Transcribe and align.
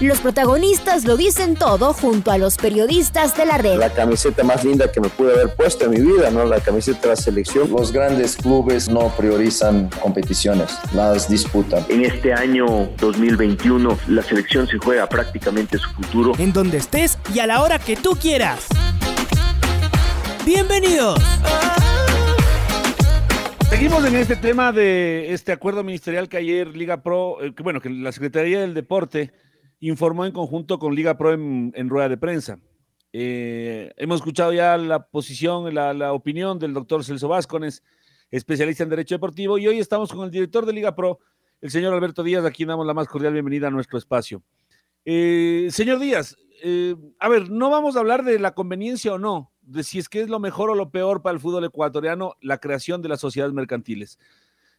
Los 0.00 0.20
protagonistas 0.20 1.04
lo 1.04 1.16
dicen 1.16 1.56
todo 1.56 1.92
junto 1.92 2.30
a 2.30 2.38
los 2.38 2.56
periodistas 2.56 3.36
de 3.36 3.44
la 3.44 3.58
red. 3.58 3.78
La 3.78 3.92
camiseta 3.92 4.44
más 4.44 4.62
linda 4.62 4.92
que 4.92 5.00
me 5.00 5.08
pude 5.08 5.32
haber 5.32 5.56
puesto 5.56 5.86
en 5.86 5.90
mi 5.90 6.00
vida, 6.00 6.30
¿no? 6.30 6.44
La 6.44 6.60
camiseta 6.60 7.00
de 7.00 7.08
la 7.08 7.16
selección. 7.16 7.68
Los 7.68 7.90
grandes 7.90 8.36
clubes 8.36 8.88
no 8.88 9.08
priorizan 9.16 9.90
competiciones, 10.00 10.78
las 10.94 11.28
disputan. 11.28 11.84
En 11.88 12.04
este 12.04 12.32
año 12.32 12.88
2021 12.98 13.98
la 14.06 14.22
selección 14.22 14.68
se 14.68 14.78
juega 14.78 15.08
prácticamente 15.08 15.78
su 15.78 15.90
futuro. 15.90 16.32
En 16.38 16.52
donde 16.52 16.76
estés 16.76 17.18
y 17.34 17.40
a 17.40 17.48
la 17.48 17.60
hora 17.60 17.80
que 17.80 17.96
tú 17.96 18.10
quieras. 18.12 18.68
Bienvenidos. 20.46 21.18
Seguimos 23.68 24.04
en 24.04 24.14
este 24.14 24.36
tema 24.36 24.70
de 24.70 25.32
este 25.34 25.50
acuerdo 25.50 25.82
ministerial 25.82 26.28
que 26.28 26.36
ayer 26.36 26.68
Liga 26.68 27.02
Pro, 27.02 27.42
eh, 27.42 27.52
que 27.52 27.64
bueno, 27.64 27.80
que 27.80 27.90
la 27.90 28.12
Secretaría 28.12 28.60
del 28.60 28.74
Deporte 28.74 29.32
informó 29.80 30.24
en 30.24 30.32
conjunto 30.32 30.78
con 30.78 30.94
Liga 30.94 31.16
Pro 31.16 31.32
en, 31.32 31.88
rueda 31.88 32.08
de 32.08 32.16
prensa. 32.16 32.58
Eh, 33.12 33.92
hemos 33.96 34.16
escuchado 34.16 34.52
ya 34.52 34.76
la 34.76 35.06
posición, 35.06 35.72
la, 35.74 36.12
opinión 36.12 36.58
del 36.58 36.74
doctor 36.74 37.04
Celso 37.04 37.28
Vázquez, 37.28 37.82
especialista 38.30 38.82
en 38.82 38.90
Derecho 38.90 39.14
Deportivo, 39.14 39.58
y 39.58 39.66
hoy 39.66 39.78
estamos 39.78 40.12
con 40.12 40.24
el 40.24 40.30
director 40.30 40.66
de 40.66 40.72
Liga 40.72 40.94
Pro, 40.94 41.20
el 41.60 41.70
señor 41.70 41.94
Alberto 41.94 42.22
Díaz, 42.22 42.44
a 42.44 42.50
quien 42.50 42.68
damos 42.68 42.86
la 42.86 42.94
más 42.94 43.08
cordial 43.08 43.32
bienvenida 43.32 43.68
a 43.68 43.70
nuestro 43.70 43.98
espacio. 43.98 44.42
Eh, 45.04 45.68
señor 45.70 45.98
Díaz, 45.98 46.36
eh, 46.62 46.94
a 47.18 47.28
ver, 47.28 47.50
no 47.50 47.70
vamos 47.70 47.96
a 47.96 48.00
hablar 48.00 48.24
de 48.24 48.38
la 48.38 48.54
conveniencia 48.54 49.14
o 49.14 49.18
no, 49.18 49.52
de 49.62 49.84
si 49.84 49.98
es 49.98 50.08
que 50.08 50.20
es 50.20 50.28
lo 50.28 50.38
mejor 50.38 50.70
o 50.70 50.74
lo 50.74 50.90
peor 50.90 51.22
para 51.22 51.34
el 51.34 51.40
fútbol 51.40 51.64
ecuatoriano 51.64 52.34
la 52.40 52.58
creación 52.58 53.00
de 53.00 53.08
las 53.08 53.20
sociedades 53.20 53.54
mercantiles. 53.54 54.18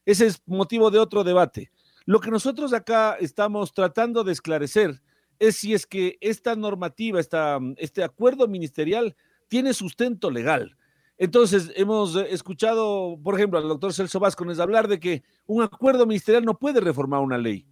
Ese 0.05 0.27
es 0.27 0.41
motivo 0.45 0.91
de 0.91 0.99
otro 0.99 1.23
debate. 1.23 1.71
Lo 2.09 2.19
que 2.19 2.31
nosotros 2.31 2.73
acá 2.73 3.17
estamos 3.19 3.71
tratando 3.71 4.23
de 4.23 4.31
esclarecer 4.31 4.99
es 5.37 5.57
si 5.57 5.75
es 5.75 5.85
que 5.85 6.17
esta 6.21 6.55
normativa, 6.55 7.19
esta, 7.19 7.59
este 7.77 8.03
acuerdo 8.03 8.47
ministerial 8.47 9.15
tiene 9.47 9.75
sustento 9.75 10.31
legal. 10.31 10.75
Entonces, 11.19 11.71
hemos 11.75 12.15
escuchado, 12.15 13.15
por 13.23 13.35
ejemplo, 13.35 13.59
al 13.59 13.67
doctor 13.67 13.93
Celso 13.93 14.19
Vázquez 14.19 14.57
hablar 14.57 14.87
de 14.87 14.99
que 14.99 15.21
un 15.45 15.61
acuerdo 15.61 16.07
ministerial 16.07 16.43
no 16.45 16.57
puede 16.57 16.79
reformar 16.79 17.19
una 17.19 17.37
ley. 17.37 17.67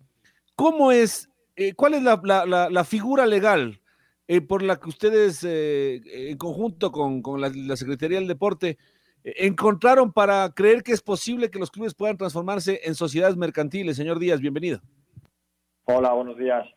¿Cómo 0.54 0.92
es, 0.92 1.28
eh, 1.56 1.74
cuál 1.74 1.96
es 1.96 2.04
la, 2.04 2.86
figura 2.88 3.26
legal 3.26 3.82
eh, 4.28 4.42
por 4.42 4.62
la 4.62 4.80
que 4.80 4.90
ustedes, 4.90 5.44
eh, 5.44 6.30
en 6.30 6.38
conjunto 6.38 6.92
con, 6.92 7.24
la, 7.42 7.50
la 7.56 7.76
Secretaría 7.76 8.20
del 8.20 8.28
Deporte, 8.28 8.78
encontraron 9.36 10.12
para 10.12 10.50
creer 10.54 10.84
que 10.84 10.94
es 10.94 11.02
posible 11.02 11.52
que 11.52 11.60
los 11.60 11.72
clubes 11.72 11.94
puedan 11.94 12.18
transformarse 12.18 12.82
en 12.84 12.96
sociedades 12.96 13.36
mercantiles? 13.36 13.98
Señor 13.98 14.20
Díaz, 14.20 14.40
bienvenido. 14.40 14.80
Hola, 15.86 16.14
buenos 16.14 16.38
días. 16.38 16.68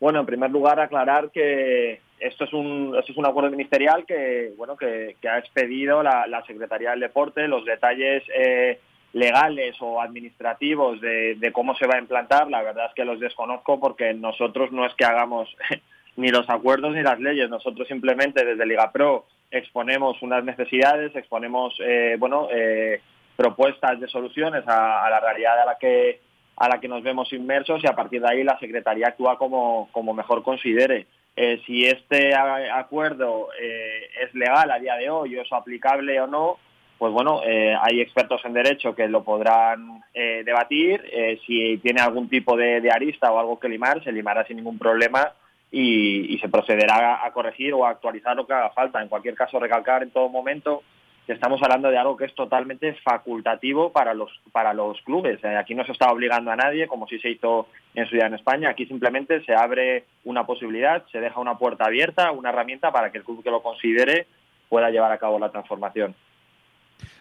Bueno, 0.00 0.20
en 0.20 0.26
primer 0.26 0.50
lugar, 0.50 0.80
aclarar 0.80 1.30
que 1.30 2.00
esto 2.18 2.44
es 2.44 2.52
un, 2.52 2.94
acuerdo 3.24 3.50
ministerial 3.50 4.04
que, 4.06 4.52
bueno, 4.56 4.76
que, 4.76 5.16
ha 5.28 5.38
expedido 5.38 6.02
la, 6.02 6.42
Secretaría 6.46 6.90
del 6.90 7.00
Deporte. 7.00 7.46
Los 7.48 7.64
detalles 7.64 8.22
eh, 8.34 8.80
legales 9.12 9.76
o 9.80 10.00
administrativos 10.00 11.00
de, 11.00 11.36
de, 11.36 11.52
cómo 11.52 11.74
se 11.76 11.86
va 11.86 11.96
a 11.96 12.00
implantar, 12.00 12.48
la 12.48 12.62
verdad 12.62 12.86
es 12.86 12.94
que 12.94 13.04
los 13.04 13.20
desconozco 13.20 13.78
porque 13.78 14.14
nosotros 14.14 14.72
no 14.72 14.86
es 14.86 14.94
que 14.94 15.04
hagamos 15.04 15.54
ni 16.16 16.28
los 16.28 16.48
acuerdos 16.48 16.94
ni 16.94 17.02
las 17.02 17.20
leyes. 17.20 17.48
Nosotros 17.50 17.86
simplemente 17.86 18.44
desde 18.44 18.66
Liga 18.66 18.90
Pro 18.92 19.26
exponemos 19.50 20.20
unas 20.22 20.44
necesidades, 20.44 21.14
exponemos 21.14 21.74
eh, 21.80 22.16
bueno 22.18 22.48
eh, 22.52 23.00
propuestas 23.36 23.98
de 23.98 24.08
soluciones 24.08 24.64
a, 24.66 25.08
la 25.10 25.20
realidad 25.20 25.60
a 25.60 25.66
la 25.66 25.78
que 25.78 26.20
a 26.56 26.68
la 26.68 26.78
que 26.78 26.88
nos 26.88 27.02
vemos 27.02 27.32
inmersos 27.32 27.82
y 27.82 27.86
a 27.86 27.96
partir 27.96 28.20
de 28.20 28.28
ahí 28.28 28.44
la 28.44 28.58
Secretaría 28.58 29.08
actúa 29.08 29.38
como, 29.38 29.88
como 29.92 30.12
mejor 30.12 30.42
considere. 30.42 31.06
Eh, 31.34 31.62
si 31.64 31.86
este 31.86 32.34
acuerdo 32.34 33.48
es 33.58 34.34
legal 34.34 34.70
a 34.70 34.78
día 34.78 34.96
de 34.96 35.08
hoy 35.08 35.36
o 35.36 35.42
es 35.42 35.50
aplicable 35.50 36.20
o 36.20 36.26
no, 36.26 36.58
pues 36.98 37.14
bueno, 37.14 37.40
hay 37.40 38.02
expertos 38.02 38.42
en 38.44 38.52
derecho 38.52 38.94
que 38.94 39.08
lo 39.08 39.24
podrán 39.24 40.02
debatir. 40.12 41.02
si 41.46 41.78
tiene 41.78 42.02
algún 42.02 42.28
tipo 42.28 42.54
de 42.58 42.90
arista 42.90 43.32
o 43.32 43.38
algo 43.38 43.58
que 43.58 43.70
limar, 43.70 44.04
se 44.04 44.12
limará 44.12 44.44
sin 44.44 44.56
ningún 44.56 44.78
problema 44.78 45.32
y, 45.70 46.38
se 46.38 46.48
procederá 46.48 47.24
a 47.24 47.32
corregir 47.32 47.74
o 47.74 47.84
a 47.84 47.90
actualizar 47.90 48.34
lo 48.34 48.46
que 48.46 48.52
haga 48.52 48.70
falta. 48.70 49.02
En 49.02 49.08
cualquier 49.08 49.34
caso, 49.34 49.58
recalcar 49.58 50.02
en 50.02 50.10
todo 50.10 50.28
momento 50.28 50.82
que 51.26 51.34
estamos 51.34 51.62
hablando 51.62 51.90
de 51.90 51.98
algo 51.98 52.16
que 52.16 52.24
es 52.24 52.34
totalmente 52.34 52.94
facultativo 53.04 53.92
para 53.92 54.14
los 54.14 54.30
para 54.52 54.72
los 54.72 55.00
clubes. 55.02 55.38
Eh, 55.44 55.56
aquí 55.56 55.74
no 55.74 55.84
se 55.84 55.92
está 55.92 56.10
obligando 56.10 56.50
a 56.50 56.56
nadie, 56.56 56.88
como 56.88 57.06
si 57.06 57.18
se 57.18 57.30
hizo 57.30 57.68
en 57.94 58.06
su 58.06 58.16
día 58.16 58.26
en 58.26 58.34
España. 58.34 58.70
Aquí 58.70 58.86
simplemente 58.86 59.44
se 59.44 59.54
abre 59.54 60.04
una 60.24 60.44
posibilidad, 60.44 61.04
se 61.12 61.20
deja 61.20 61.38
una 61.38 61.58
puerta 61.58 61.84
abierta, 61.84 62.32
una 62.32 62.48
herramienta 62.48 62.90
para 62.90 63.12
que 63.12 63.18
el 63.18 63.24
club 63.24 63.44
que 63.44 63.50
lo 63.50 63.62
considere 63.62 64.26
pueda 64.68 64.90
llevar 64.90 65.12
a 65.12 65.18
cabo 65.18 65.38
la 65.38 65.50
transformación. 65.50 66.14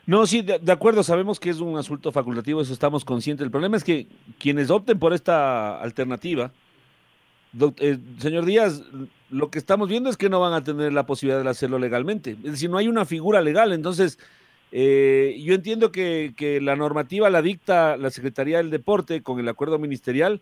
No, 0.06 0.26
sí, 0.26 0.42
de, 0.42 0.72
acuerdo, 0.72 1.04
sabemos 1.04 1.40
que 1.40 1.52
es 1.52 1.60
un 1.60 1.78
asunto 1.78 2.12
facultativo, 2.12 2.62
eso 2.62 2.74
estamos 2.74 3.06
conscientes. 3.06 3.46
El 3.46 3.52
problema 3.52 3.78
es 3.78 3.84
que 3.84 4.08
quienes 4.40 4.72
opten 4.72 4.98
por 4.98 5.14
esta 5.14 5.80
alternativa, 5.80 6.52
eh, 7.78 7.98
señor 8.20 8.46
Díaz, 8.46 8.84
lo 9.30 9.50
que 9.50 9.60
estamos 9.60 9.90
viendo 9.90 10.10
es 10.10 10.18
que 10.18 10.30
no 10.30 10.40
van 10.40 10.54
a 10.54 10.64
tener 10.64 10.94
la 10.94 11.06
posibilidad 11.06 11.44
de 11.44 11.50
hacerlo 11.50 11.80
legalmente. 11.80 12.32
Es 12.32 12.52
decir, 12.52 12.70
no 12.70 12.78
hay 12.78 12.88
una 12.88 13.06
figura 13.06 13.42
legal. 13.42 13.74
Entonces, 13.74 14.20
eh, 14.72 15.40
yo 15.44 15.54
entiendo 15.54 15.92
que, 15.92 16.60
la 16.62 16.76
normativa 16.76 17.30
la 17.30 17.42
dicta 17.42 17.98
la 17.98 18.12
Secretaría 18.12 18.58
del 18.58 18.70
Deporte 18.70 19.24
con 19.24 19.40
el 19.40 19.50
acuerdo 19.50 19.80
ministerial, 19.80 20.42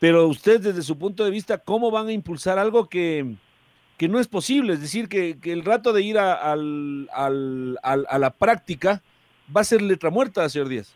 pero 0.00 0.26
ustedes 0.26 0.62
desde 0.62 0.82
su 0.82 0.98
punto 0.98 1.24
de 1.24 1.30
vista, 1.30 1.58
¿cómo 1.58 1.90
van 1.90 2.08
a 2.08 2.12
impulsar 2.12 2.58
algo 2.58 2.88
que, 2.88 3.36
que 3.96 4.08
no 4.08 4.18
es 4.18 4.26
posible? 4.26 4.74
Es 4.74 4.80
decir, 4.80 5.08
que, 5.08 5.38
el 5.44 5.64
rato 5.64 5.92
de 5.92 6.02
ir 6.02 6.18
al, 6.18 7.08
a 7.12 8.18
la 8.18 8.30
práctica 8.30 9.02
va 9.54 9.60
a 9.60 9.64
ser 9.64 9.82
letra 9.82 10.10
muerta, 10.10 10.48
señor 10.48 10.68
Díaz 10.68 10.94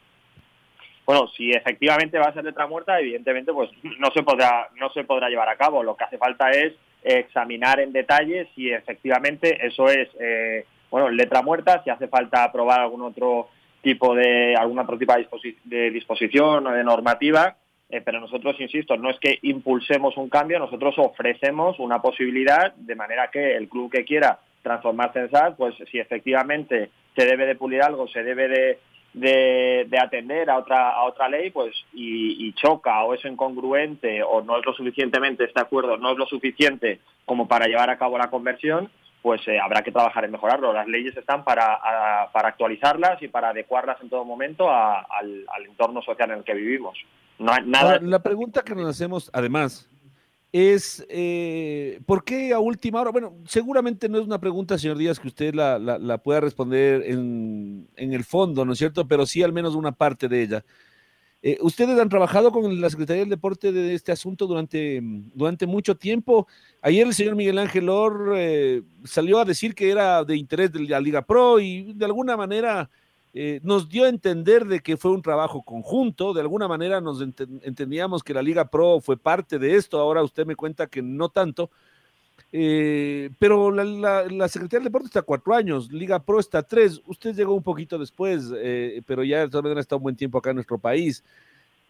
bueno, 1.07 1.29
si 1.37 1.53
efectivamente 1.53 2.19
va 2.19 2.27
a 2.27 2.35
ser 2.35 2.45
letra 2.45 2.67
muerta, 2.67 2.99
evidentemente 2.99 3.53
pues 3.53 3.71
no 3.99 4.11
se 4.13 4.25
podrá 4.25 4.69
no 4.75 4.91
se 4.91 5.05
podrá 5.05 5.29
llevar 5.29 5.49
a 5.49 5.57
cabo. 5.57 5.85
Lo 5.85 5.97
que 5.97 6.05
hace 6.05 6.19
falta 6.19 6.51
es 6.51 6.75
examinar 7.03 7.79
en 7.79 7.93
detalle 7.93 8.49
si 8.57 8.71
efectivamente 8.71 9.65
eso 9.65 9.89
es 9.89 10.09
eh, 10.19 10.67
bueno 10.91 11.09
letra 11.09 11.43
muerta, 11.43 11.81
si 11.85 11.91
hace 11.91 12.09
falta 12.09 12.43
aprobar 12.43 12.81
algún 12.81 13.03
otro 13.03 13.49
tipo 13.83 14.17
de 14.17 14.57
algún 14.57 14.81
otro 14.81 14.99
tipo 14.99 15.15
de, 15.65 15.91
disposición 15.91 16.67
o 16.67 16.73
de 16.73 16.83
normativa. 16.83 17.57
Eh, 17.89 18.01
pero 18.05 18.19
nosotros, 18.19 18.57
insisto, 18.59 18.97
no 18.97 19.11
es 19.11 19.21
que 19.21 19.39
impulsemos 19.43 20.17
un 20.17 20.29
cambio, 20.29 20.59
nosotros 20.59 20.97
ofrecemos 20.99 21.79
una 21.79 22.03
posibilidad 22.03 22.75
de 22.75 22.97
manera 22.97 23.31
que 23.31 23.57
el 23.57 23.69
club 23.69 23.93
que 23.93 24.05
quiera 24.05 24.41
transformarse 24.61 25.21
en 25.21 25.31
SAT, 25.31 25.57
pues 25.57 25.77
si 25.89 26.01
efectivamente 26.01 26.91
se 27.15 27.25
debe 27.25 27.47
de 27.47 27.55
pulir 27.55 27.81
algo, 27.83 28.09
se 28.09 28.25
debe 28.25 28.49
de 28.49 28.79
de, 29.17 29.99
atender 29.99 30.51
a 30.51 30.59
otra, 30.59 30.91
a 30.91 31.05
otra 31.05 31.29
ley 31.29 31.51
pues 31.51 31.75
y, 31.95 32.53
choca 32.53 33.03
o 33.05 33.15
es 33.15 33.25
incongruente 33.25 34.23
o 34.23 34.43
no 34.43 34.59
es 34.59 34.67
lo 34.67 34.75
suficientemente, 34.75 35.45
este 35.45 35.61
acuerdo 35.61 35.97
no 35.97 36.13
es 36.13 36.19
lo 36.19 36.27
suficiente 36.27 37.01
como 37.25 37.49
para 37.49 37.67
llevar 37.67 37.91
a 37.91 37.99
cabo 37.99 38.19
la 38.19 38.31
conversión, 38.31 38.91
pues 39.23 39.41
eh, 39.49 39.59
habrá 39.59 39.83
que 39.83 39.91
trabajar 39.91 40.25
en 40.25 40.31
mejorarlo. 40.31 40.73
Las 40.73 40.87
leyes 40.87 41.17
están 41.17 41.45
para, 41.45 41.81
para 42.33 42.49
actualizarlas 42.49 43.21
y 43.23 43.29
para 43.29 43.49
adecuarlas 43.49 44.01
en 44.01 44.09
todo 44.09 44.25
momento 44.25 44.71
al, 44.71 45.47
entorno 45.67 46.03
social 46.03 46.31
en 46.31 46.39
el 46.39 46.45
que 46.45 46.55
vivimos. 46.55 46.97
No 47.39 47.53
nada... 47.65 47.99
la 48.01 48.23
pregunta 48.23 48.63
que 48.63 48.75
nos 48.75 48.87
hacemos, 48.87 49.31
además, 49.33 49.89
es 50.57 51.05
eh, 51.09 52.01
¿por 52.07 52.25
qué 52.25 52.53
a 52.53 52.59
última 52.59 53.01
hora? 53.01 53.11
Bueno, 53.11 53.35
seguramente 53.47 54.09
no 54.09 54.19
es 54.19 54.25
una 54.25 54.41
pregunta, 54.41 54.79
señor 54.79 54.97
Díaz, 54.97 55.21
que 55.21 55.29
usted 55.29 55.55
la, 55.55 56.19
pueda 56.19 56.41
responder 56.41 57.03
en, 57.07 57.89
el 57.97 58.25
fondo, 58.25 58.65
¿no 58.65 58.73
es 58.73 58.79
cierto? 58.79 59.07
Pero 59.07 59.27
sí 59.27 59.43
al 59.43 59.53
menos 59.53 59.75
una 59.75 59.93
parte 59.93 60.29
de 60.29 60.43
ella. 60.43 60.65
Eh, 61.43 61.59
ustedes 61.61 61.99
han 61.99 62.09
trabajado 62.09 62.51
con 62.51 62.81
la 62.81 62.91
Secretaría 62.91 63.21
del 63.21 63.31
Deporte 63.31 63.71
de 63.71 63.95
este 63.95 64.13
asunto 64.13 64.47
durante, 64.47 65.01
durante 65.03 65.67
mucho 65.67 65.97
tiempo. 65.97 66.47
Ayer 66.81 67.07
el 67.07 67.15
señor 67.15 67.37
Miguel 67.37 67.59
Ángel 67.59 67.89
Or 67.89 68.33
eh, 68.37 68.83
salió 69.05 69.39
a 69.39 69.45
decir 69.45 69.75
que 69.75 69.91
era 69.91 70.25
de 70.25 70.37
interés 70.37 70.73
de 70.73 70.81
la 70.81 71.01
Liga 71.01 71.23
Pro 71.23 71.61
y 71.61 71.93
de 71.93 72.05
alguna 72.05 72.37
manera 72.37 72.91
eh, 73.39 73.61
nos 73.63 73.91
dio 73.91 74.05
a 74.05 74.09
entender 74.09 74.65
de 74.65 74.81
que 74.81 74.97
fue 74.97 75.11
un 75.11 75.21
trabajo 75.21 75.63
conjunto, 75.63 76.33
de 76.33 76.41
alguna 76.41 76.67
manera 76.67 77.03
nos 77.03 77.21
entendíamos 77.21 78.23
que 78.25 78.33
la 78.33 78.41
Liga 78.41 78.65
Pro 78.65 78.99
fue 79.03 79.19
parte 79.19 79.59
de 79.59 79.77
esto, 79.77 80.01
ahora 80.01 80.23
usted 80.23 80.47
me 80.47 80.57
cuenta 80.57 80.87
que 80.87 81.03
no 81.03 81.29
tanto. 81.29 81.71
Eh, 82.51 83.29
pero 83.39 83.71
la, 83.71 84.49
Secretaría 84.49 84.79
del 84.79 84.85
Deporte 84.85 85.09
está 85.09 85.21
cuatro 85.21 85.55
años, 85.55 85.93
Liga 85.93 86.19
Pro 86.19 86.41
está 86.41 86.63
tres. 86.63 87.03
Usted 87.07 87.35
llegó 87.35 87.55
un 87.55 87.63
poquito 87.63 87.99
después, 87.99 88.51
eh, 88.57 89.03
pero 89.07 89.23
ya 89.23 89.47
maneras 89.49 89.83
está 89.83 89.97
un 89.97 90.05
buen 90.05 90.17
tiempo 90.17 90.39
acá 90.39 90.51
en 90.51 90.57
nuestro 90.57 90.79
país. 90.79 91.23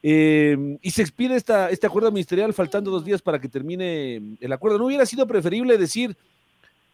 Eh, 0.02 0.78
y 0.82 0.90
se 0.90 1.02
expide 1.02 1.36
esta, 1.36 1.70
este 1.70 1.86
acuerdo 1.86 2.10
ministerial 2.10 2.52
faltando 2.54 2.90
dos 2.90 3.04
días 3.04 3.22
para 3.22 3.40
que 3.40 3.48
termine 3.48 4.20
el 4.40 4.52
acuerdo. 4.52 4.78
¿No 4.78 4.86
hubiera 4.86 5.06
sido 5.06 5.28
preferible 5.28 5.78
decir, 5.78 6.16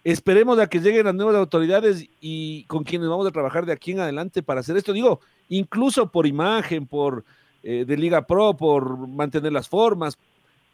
esperemos 0.05 0.59
a 0.59 0.67
que 0.67 0.81
lleguen 0.81 1.07
las 1.07 1.15
nuevas 1.15 1.37
autoridades 1.37 2.07
y 2.21 2.65
con 2.65 2.85
quienes 2.85 3.09
vamos 3.09 3.27
a 3.27 3.31
trabajar 3.31 3.67
de 3.67 3.73
aquí 3.73 3.93
en 3.93 4.01
adelante 4.01 4.43
para 4.43 4.61
hacer 4.61 4.77
esto? 4.77 4.93
Digo, 4.93 5.21
incluso 5.49 6.11
por 6.11 6.27
imagen, 6.27 6.87
por 6.87 7.25
de 7.63 7.97
Liga 7.97 8.27
Pro, 8.27 8.57
por 8.57 9.07
mantener 9.07 9.53
las 9.53 9.69
formas, 9.69 10.19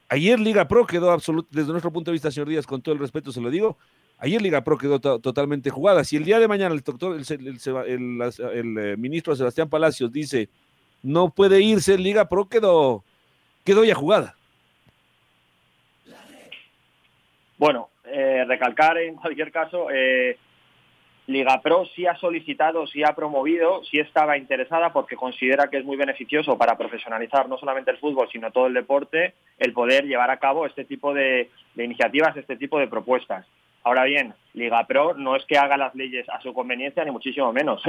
Ayer 0.08 0.40
Liga 0.40 0.66
Pro 0.66 0.86
quedó 0.86 1.10
absoluto, 1.10 1.48
desde 1.52 1.70
nuestro 1.70 1.92
punto 1.92 2.10
de 2.10 2.14
vista, 2.14 2.30
señor 2.30 2.48
Díaz, 2.48 2.66
con 2.66 2.80
todo 2.80 2.94
el 2.94 3.00
respeto 3.00 3.30
se 3.30 3.42
lo 3.42 3.50
digo, 3.50 3.76
ayer 4.16 4.40
Liga 4.40 4.64
Pro 4.64 4.78
quedó 4.78 4.98
totalmente 4.98 5.69
jugada. 5.69 6.02
Si 6.02 6.16
el 6.16 6.25
día 6.25 6.38
de 6.38 6.48
mañana 6.48 6.75
el 6.75 6.80
doctor, 6.80 7.14
el, 7.14 8.78
eh, 8.78 8.96
ministro 8.96 9.36
Sebastián 9.36 9.69
Palacios 9.69 10.10
dice 10.10 10.48
no 11.02 11.30
puede 11.30 11.60
irse, 11.60 11.98
Liga 11.98 12.28
Pro 12.28 12.48
quedó, 12.48 13.04
quedó 13.64 13.84
ya 13.84 13.94
jugada. 13.94 14.34
Bueno, 17.58 17.90
eh, 18.12 18.44
recalcar 18.46 18.99
en 18.99 19.16
cualquier 19.16 19.50
caso, 19.52 19.88
eh, 19.90 20.37
Liga 21.28 21.60
Pro 21.60 21.84
sí 21.94 22.06
ha 22.06 22.16
solicitado, 22.16 22.87
sí 22.87 23.02
ha 23.05 23.14
promovido, 23.14 23.84
sí 23.84 23.99
estaba 23.99 24.38
interesada 24.38 24.94
porque 24.94 25.14
considera 25.14 25.69
que 25.69 25.76
es 25.76 25.84
muy 25.84 25.99
beneficioso 25.99 26.56
para 26.56 26.78
profesionalizar 26.78 27.50
no 27.50 27.58
solamente 27.58 27.90
el 27.90 27.99
fútbol, 27.99 28.28
sino 28.32 28.50
todo 28.50 28.66
el 28.66 28.72
deporte, 28.72 29.34
el 29.58 29.75
poder 29.75 30.06
llevar 30.06 30.31
a 30.31 30.38
cabo 30.38 30.64
este 30.64 30.87
tipo 30.87 31.12
de, 31.12 31.50
iniciativas, 31.76 32.34
este 32.34 32.56
tipo 32.56 32.78
de 32.78 32.88
propuestas. 32.88 33.46
Ahora 33.84 34.05
bien, 34.05 34.32
Liga 34.54 34.87
Pro 34.87 35.12
no 35.14 35.37
es 35.37 35.44
que 35.44 35.58
haga 35.58 35.76
las 35.76 35.94
leyes 35.94 36.26
a 36.31 36.40
su 36.40 36.54
conveniencia, 36.54 37.04
ni 37.04 37.11
muchísimo 37.11 37.52
menos. 37.52 37.82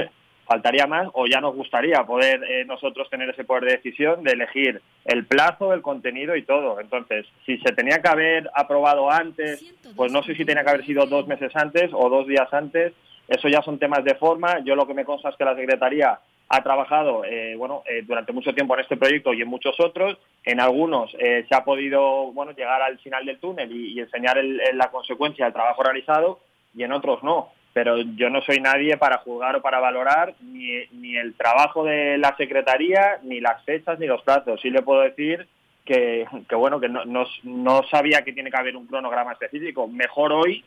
Faltaría 0.49 0.87
más 0.87 1.07
o 1.13 1.27
ya 1.27 1.39
nos 1.39 1.55
gustaría 1.55 2.03
poder 2.03 2.43
eh, 2.43 2.65
nosotros 2.65 3.09
tener 3.09 3.29
ese 3.29 3.45
poder 3.45 3.65
de 3.65 3.71
decisión 3.77 4.23
de 4.23 4.31
elegir 4.31 4.81
el 5.05 5.25
plazo, 5.25 5.73
el 5.73 5.81
contenido 5.81 6.35
y 6.35 6.43
todo. 6.43 6.81
Entonces, 6.81 7.25
si 7.45 7.57
se 7.59 7.71
tenía 7.73 8.01
que 8.01 8.09
haber 8.09 8.49
aprobado 8.53 9.09
antes, 9.09 9.63
pues 9.95 10.11
no 10.11 10.23
sé 10.23 10.35
si 10.35 10.45
tenía 10.45 10.63
que 10.63 10.71
haber 10.71 10.85
sido 10.85 11.05
dos 11.05 11.27
meses 11.27 11.55
antes 11.55 11.91
o 11.93 12.09
dos 12.09 12.27
días 12.27 12.51
antes 12.51 12.93
eso 13.29 13.47
ya 13.47 13.61
son 13.61 13.77
temas 13.77 14.03
de 14.03 14.15
forma. 14.15 14.59
Yo 14.65 14.75
lo 14.75 14.87
que 14.87 14.93
me 14.93 15.05
consta 15.05 15.29
es 15.29 15.35
que 15.35 15.45
la 15.45 15.55
Secretaría 15.55 16.19
ha 16.51 16.63
trabajado 16.63 17.23
eh, 17.23 17.55
bueno, 17.55 17.83
eh, 17.85 18.01
durante 18.01 18.33
mucho 18.33 18.53
tiempo 18.53 18.73
en 18.73 18.81
este 18.81 18.97
proyecto 18.97 19.33
y 19.33 19.41
en 19.41 19.47
muchos 19.47 19.79
otros. 19.79 20.17
En 20.43 20.59
algunos 20.59 21.15
eh, 21.19 21.45
se 21.47 21.55
ha 21.55 21.63
podido 21.63 22.31
bueno, 22.31 22.53
llegar 22.53 22.81
al 22.81 22.97
final 22.99 23.25
del 23.25 23.39
túnel 23.39 23.71
y, 23.71 23.99
enseñar 23.99 24.43
la 24.73 24.89
consecuencia 24.89 25.45
del 25.45 25.53
trabajo 25.53 25.83
realizado 25.83 26.39
y 26.75 26.83
en 26.83 26.91
otros 26.91 27.21
no. 27.23 27.49
Pero 27.73 27.99
yo 28.01 28.29
no 28.29 28.41
soy 28.41 28.59
nadie 28.59 28.97
para 28.97 29.19
juzgar 29.19 29.55
o 29.55 29.61
para 29.61 29.79
valorar 29.79 30.33
ni, 30.41 30.85
ni 30.91 31.15
el 31.17 31.35
trabajo 31.35 31.83
de 31.83 32.17
la 32.17 32.35
Secretaría, 32.35 33.19
ni 33.23 33.39
las 33.39 33.63
fechas, 33.63 33.99
ni 33.99 34.07
los 34.07 34.21
plazos. 34.23 34.59
Sí 34.61 34.69
le 34.69 34.81
puedo 34.81 35.01
decir 35.01 35.47
que, 35.85 36.25
que 36.47 36.55
bueno, 36.55 36.79
que 36.79 36.89
no, 36.89 37.05
no, 37.05 37.25
no 37.43 37.83
sabía 37.89 38.23
que 38.23 38.33
tiene 38.33 38.49
que 38.49 38.57
haber 38.57 38.75
un 38.75 38.87
cronograma 38.87 39.33
específico. 39.33 39.87
Mejor 39.87 40.33
hoy 40.33 40.63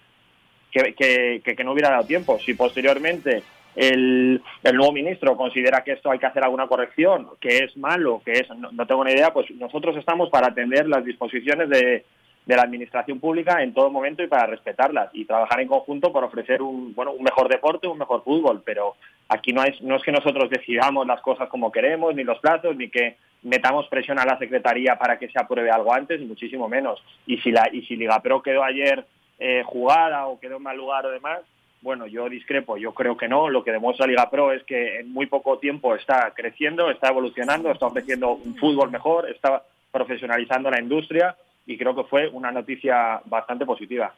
que, 0.72 1.42
que, 1.44 1.64
no 1.64 1.72
hubiera 1.72 1.90
dado 1.90 2.04
tiempo. 2.04 2.38
Si 2.38 2.54
posteriormente 2.54 3.42
el, 3.76 4.42
el, 4.62 4.76
nuevo 4.76 4.92
ministro 4.92 5.36
considera 5.36 5.84
que 5.84 5.92
esto 5.92 6.10
hay 6.10 6.18
que 6.18 6.26
hacer 6.26 6.42
alguna 6.42 6.66
corrección, 6.66 7.28
que 7.40 7.58
es 7.58 7.76
malo, 7.76 8.22
que 8.24 8.32
es 8.32 8.48
no, 8.56 8.86
tengo 8.86 9.04
ni 9.04 9.12
idea, 9.12 9.32
pues 9.32 9.50
nosotros 9.52 9.96
estamos 9.96 10.30
para 10.30 10.48
atender 10.48 10.88
las 10.88 11.04
disposiciones 11.04 11.68
de, 11.68 12.04
de, 12.46 12.56
la 12.56 12.62
administración 12.62 13.20
pública 13.20 13.62
en 13.62 13.72
todo 13.72 13.90
momento 13.90 14.22
y 14.22 14.26
para 14.26 14.46
respetarlas 14.46 15.10
y 15.12 15.24
trabajar 15.24 15.60
en 15.60 15.68
conjunto 15.68 16.12
por 16.12 16.24
ofrecer 16.24 16.62
un 16.62 16.94
bueno 16.94 17.12
un 17.12 17.22
mejor 17.22 17.48
deporte, 17.48 17.86
un 17.86 17.98
mejor 17.98 18.22
fútbol. 18.24 18.62
Pero 18.64 18.94
aquí 19.28 19.52
no 19.52 19.62
es 19.62 19.80
no 19.82 19.96
es 19.96 20.02
que 20.02 20.12
nosotros 20.12 20.50
decidamos 20.50 21.06
las 21.06 21.20
cosas 21.20 21.48
como 21.48 21.72
queremos, 21.72 22.14
ni 22.14 22.24
los 22.24 22.38
plazos, 22.40 22.76
ni 22.76 22.88
que 22.88 23.16
metamos 23.42 23.88
presión 23.88 24.18
a 24.18 24.24
la 24.24 24.38
secretaría 24.38 24.96
para 24.98 25.18
que 25.18 25.28
se 25.28 25.38
apruebe 25.38 25.70
algo 25.70 25.92
antes, 25.92 26.20
ni 26.20 26.26
muchísimo 26.26 26.68
menos. 26.68 27.02
Y 27.26 27.38
si 27.38 27.50
la 27.50 27.68
y 27.72 27.82
si 27.82 27.96
Liga 27.96 28.20
Pro 28.20 28.42
quedó 28.42 28.62
ayer 28.62 29.04
eh, 29.38 29.62
jugada 29.64 30.26
o 30.26 30.38
quedó 30.38 30.56
en 30.56 30.62
mal 30.62 30.76
lugar 30.76 31.06
o 31.06 31.10
demás, 31.10 31.40
bueno, 31.82 32.06
yo 32.06 32.28
discrepo, 32.28 32.76
yo 32.76 32.94
creo 32.94 33.16
que 33.16 33.28
no. 33.28 33.48
Lo 33.48 33.64
que 33.64 33.72
demuestra 33.72 34.06
Liga 34.06 34.30
Pro 34.30 34.52
es 34.52 34.62
que 34.64 35.00
en 35.00 35.12
muy 35.12 35.26
poco 35.26 35.58
tiempo 35.58 35.94
está 35.94 36.32
creciendo, 36.34 36.90
está 36.90 37.08
evolucionando, 37.08 37.70
está 37.70 37.86
ofreciendo 37.86 38.32
un 38.34 38.56
fútbol 38.56 38.90
mejor, 38.90 39.28
está 39.28 39.64
profesionalizando 39.90 40.70
la 40.70 40.80
industria 40.80 41.36
y 41.66 41.78
creo 41.78 41.94
que 41.94 42.04
fue 42.04 42.28
una 42.28 42.50
noticia 42.50 43.20
bastante 43.26 43.64
positiva. 43.64 44.14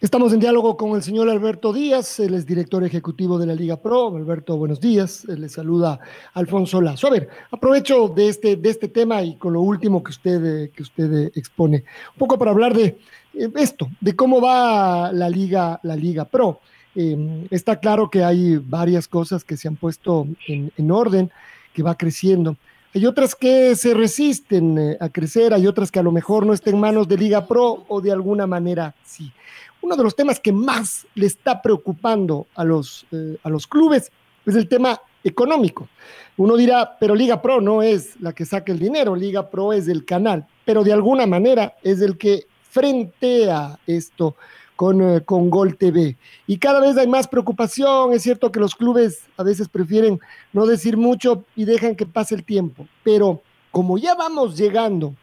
Estamos 0.00 0.32
en 0.32 0.38
diálogo 0.38 0.76
con 0.76 0.94
el 0.94 1.02
señor 1.02 1.28
Alberto 1.28 1.72
Díaz, 1.72 2.20
él 2.20 2.34
es 2.34 2.46
director 2.46 2.84
ejecutivo 2.84 3.36
de 3.36 3.46
la 3.46 3.54
Liga 3.54 3.82
Pro. 3.82 4.14
Alberto, 4.14 4.56
buenos 4.56 4.80
días. 4.80 5.24
Le 5.24 5.48
saluda 5.48 5.98
Alfonso 6.34 6.80
Lazo. 6.80 7.08
A 7.08 7.10
ver, 7.10 7.28
aprovecho 7.50 8.06
de 8.06 8.28
este, 8.28 8.54
de 8.54 8.70
este 8.70 8.86
tema 8.86 9.22
y 9.22 9.34
con 9.34 9.54
lo 9.54 9.60
último 9.60 10.00
que 10.00 10.10
usted, 10.10 10.70
que 10.70 10.82
usted 10.82 11.32
expone, 11.34 11.82
un 12.12 12.18
poco 12.18 12.38
para 12.38 12.52
hablar 12.52 12.74
de 12.74 12.96
eh, 13.34 13.50
esto, 13.56 13.88
de 14.00 14.14
cómo 14.14 14.40
va 14.40 15.10
la 15.12 15.28
Liga, 15.28 15.80
la 15.82 15.96
Liga 15.96 16.24
Pro. 16.24 16.60
Em, 16.94 17.48
está 17.50 17.80
claro 17.80 18.08
que 18.08 18.22
hay 18.22 18.56
varias 18.58 19.08
cosas 19.08 19.42
que 19.42 19.56
se 19.56 19.66
han 19.66 19.74
puesto 19.74 20.28
en 20.46 20.90
orden, 20.92 21.28
que 21.74 21.82
va 21.82 21.96
creciendo. 21.96 22.56
Hay 22.98 23.06
otras 23.06 23.36
que 23.36 23.76
se 23.76 23.94
resisten 23.94 24.76
eh, 24.76 24.96
a 25.00 25.08
crecer, 25.08 25.54
hay 25.54 25.68
otras 25.68 25.92
que 25.92 26.00
a 26.00 26.02
lo 26.02 26.10
mejor 26.10 26.44
no 26.44 26.52
estén 26.52 26.74
en 26.74 26.80
manos 26.80 27.06
de 27.06 27.16
Liga 27.16 27.46
Pro 27.46 27.84
o 27.86 28.00
de 28.00 28.10
alguna 28.10 28.44
manera 28.44 28.92
sí 29.04 29.32
uno 29.80 29.94
de 29.94 30.02
los 30.02 30.16
temas 30.16 30.40
que 30.40 30.50
más 30.50 31.06
le 31.14 31.26
está 31.26 31.62
preocupando 31.62 32.48
a 32.56 32.64
los, 32.64 33.06
eh, 33.12 33.36
a 33.40 33.48
los 33.48 33.68
clubes 33.68 34.10
es 34.44 34.56
el 34.56 34.68
tema 34.68 35.00
económico. 35.22 35.88
Uno 36.36 36.56
dirá, 36.56 36.96
pero 36.98 37.14
Liga 37.14 37.40
Pro 37.40 37.60
no 37.60 37.82
es 37.82 38.18
la 38.20 38.32
que 38.32 38.44
saca 38.44 38.72
el 38.72 38.80
dinero, 38.80 39.14
Liga 39.14 39.48
Pro 39.48 39.72
es 39.72 39.86
el 39.86 40.04
canal, 40.04 40.48
pero 40.64 40.82
de 40.82 40.92
alguna 40.92 41.24
manera 41.24 41.76
es 41.84 42.00
el 42.00 42.18
que 42.18 42.46
frentea 42.68 43.78
esto 43.86 44.34
con, 44.78 45.02
eh, 45.02 45.24
con 45.24 45.50
Gol 45.50 45.76
TV. 45.76 46.16
Y 46.46 46.58
cada 46.58 46.78
vez 46.78 46.96
hay 46.96 47.08
más 47.08 47.26
preocupación, 47.26 48.12
es 48.12 48.22
cierto 48.22 48.52
que 48.52 48.60
los 48.60 48.76
clubes 48.76 49.22
a 49.36 49.42
veces 49.42 49.68
prefieren 49.68 50.20
no 50.52 50.66
decir 50.66 50.96
mucho 50.96 51.44
y 51.56 51.64
dejan 51.64 51.96
que 51.96 52.06
pase 52.06 52.36
el 52.36 52.44
tiempo, 52.44 52.86
pero 53.02 53.42
como 53.72 53.98
ya 53.98 54.14
vamos 54.14 54.56
llegando 54.56 55.16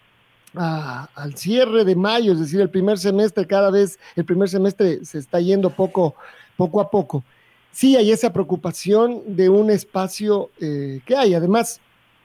al 0.53 1.37
cierre 1.37 1.85
de 1.85 1.95
mayo, 1.95 2.33
es 2.33 2.41
decir, 2.41 2.59
el 2.59 2.69
primer 2.69 2.97
semestre 2.97 3.47
cada 3.47 3.71
vez, 3.71 3.97
el 4.17 4.25
primer 4.25 4.49
semestre 4.49 5.05
se 5.05 5.19
está 5.19 5.39
yendo 5.39 5.69
poco, 5.69 6.15
poco 6.57 6.81
a 6.81 6.89
poco. 6.89 7.23
Sí 7.71 7.95
hay 7.95 8.11
esa 8.11 8.33
preocupación 8.33 9.37
de 9.37 9.47
un 9.47 9.69
espacio 9.69 10.51
eh, 10.59 10.99
que 11.05 11.15
hay. 11.15 11.33
Además, 11.33 11.79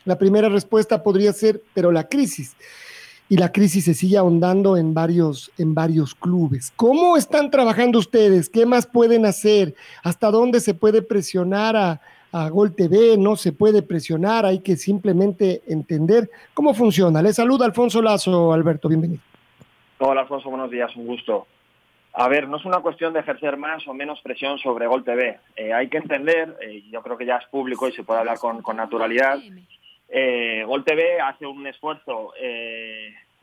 la 0.04 0.18
primera 0.18 0.48
respuesta 0.48 1.00
podría 1.04 1.32
ser, 1.32 1.62
pero 1.74 1.92
la 1.92 2.08
crisis. 2.08 2.56
Y 3.30 3.38
la 3.38 3.50
crisis 3.50 3.86
se 3.86 3.94
sigue 3.94 4.18
ahondando 4.18 4.76
en 4.76 4.92
varios, 4.92 5.50
en 5.56 5.72
varios 5.72 6.14
clubes. 6.14 6.70
¿Cómo 6.76 7.16
están 7.16 7.50
trabajando 7.50 7.98
ustedes? 7.98 8.50
¿Qué 8.50 8.66
más 8.66 8.86
pueden 8.86 9.24
hacer? 9.24 9.74
¿Hasta 10.02 10.30
dónde 10.30 10.60
se 10.60 10.74
puede 10.74 11.00
presionar 11.00 11.76
a, 11.76 12.00
a 12.32 12.48
Gol 12.48 12.74
TV, 12.74 13.16
no 13.18 13.36
se 13.36 13.52
puede 13.52 13.82
presionar, 13.82 14.46
hay 14.46 14.60
que 14.60 14.76
simplemente 14.76 15.62
entender 15.66 16.30
cómo 16.54 16.74
funciona. 16.74 17.22
Le 17.22 17.32
saluda 17.32 17.66
Alfonso 17.66 18.00
Lazo, 18.00 18.52
Alberto, 18.52 18.88
bienvenido. 18.88 19.22
Hola 19.98 20.22
Alfonso, 20.22 20.48
buenos 20.48 20.70
días, 20.70 20.94
un 20.96 21.06
gusto. 21.06 21.46
A 22.12 22.28
ver, 22.28 22.48
no 22.48 22.56
es 22.56 22.64
una 22.64 22.80
cuestión 22.80 23.12
de 23.12 23.20
ejercer 23.20 23.56
más 23.56 23.86
o 23.86 23.94
menos 23.94 24.20
presión 24.22 24.58
sobre 24.58 24.86
Gol 24.86 25.04
TV. 25.04 25.38
Eh, 25.54 25.72
hay 25.72 25.88
que 25.88 25.98
entender, 25.98 26.56
eh, 26.60 26.82
yo 26.90 27.02
creo 27.02 27.16
que 27.16 27.26
ya 27.26 27.36
es 27.36 27.46
público 27.46 27.86
y 27.88 27.92
se 27.92 28.02
puede 28.02 28.20
hablar 28.20 28.38
con, 28.38 28.62
naturalidad, 28.76 29.38
eh, 30.10 30.64
Gol 30.66 30.84
TV 30.84 31.20
hace 31.20 31.46
un 31.46 31.66
esfuerzo 31.66 32.32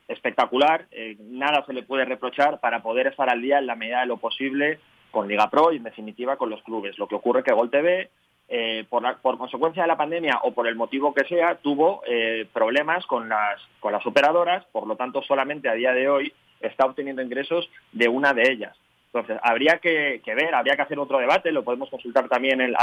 espectacular, 0.07 0.87
nada 1.19 1.65
se 1.65 1.73
le 1.73 1.83
puede 1.83 2.05
reprochar 2.05 2.59
para 2.59 2.81
poder 2.81 3.07
estar 3.07 3.29
al 3.29 3.41
día 3.41 3.59
en 3.59 3.67
la 3.67 3.75
medida 3.75 4.01
de 4.01 4.05
lo 4.05 4.17
posible 4.17 4.79
con 5.11 5.27
Liga 5.27 5.49
Pro 5.49 5.71
y 5.71 5.77
en 5.77 5.83
definitiva 5.83 6.37
con 6.37 6.49
los 6.49 6.61
clubes. 6.63 6.97
Lo 6.97 7.07
que 7.07 7.15
ocurre 7.15 7.43
que 7.43 7.53
Gol 7.53 7.69
TV 7.69 8.09
eh, 8.49 8.85
por, 8.89 9.03
por, 9.17 9.37
consecuencia 9.37 9.83
de 9.83 9.89
la 9.89 9.97
pandemia 9.97 10.39
o 10.43 10.53
por 10.53 10.67
el 10.67 10.75
motivo 10.75 11.13
que 11.13 11.25
sea, 11.25 11.55
tuvo 11.55 12.01
eh, 12.07 12.47
problemas 12.53 13.05
con 13.05 13.27
las, 13.27 13.61
con 13.81 13.91
las 13.91 14.05
operadoras, 14.05 14.63
por 14.71 14.87
lo 14.87 14.95
tanto 14.95 15.21
solamente 15.21 15.67
a 15.67 15.73
día 15.73 15.91
de 15.91 16.07
hoy 16.07 16.33
está 16.61 16.85
obteniendo 16.85 17.21
ingresos 17.21 17.69
de 17.91 18.07
una 18.07 18.33
de 18.33 18.49
ellas. 18.49 18.77
Entonces, 19.07 19.37
habría 19.43 19.79
que, 19.79 20.21
ver, 20.25 20.55
habría 20.55 20.75
que 20.75 20.81
hacer 20.81 20.97
otro 20.97 21.17
debate, 21.17 21.51
lo 21.51 21.63
podemos 21.63 21.89
consultar 21.89 22.29
también 22.29 22.61
al, 22.61 22.75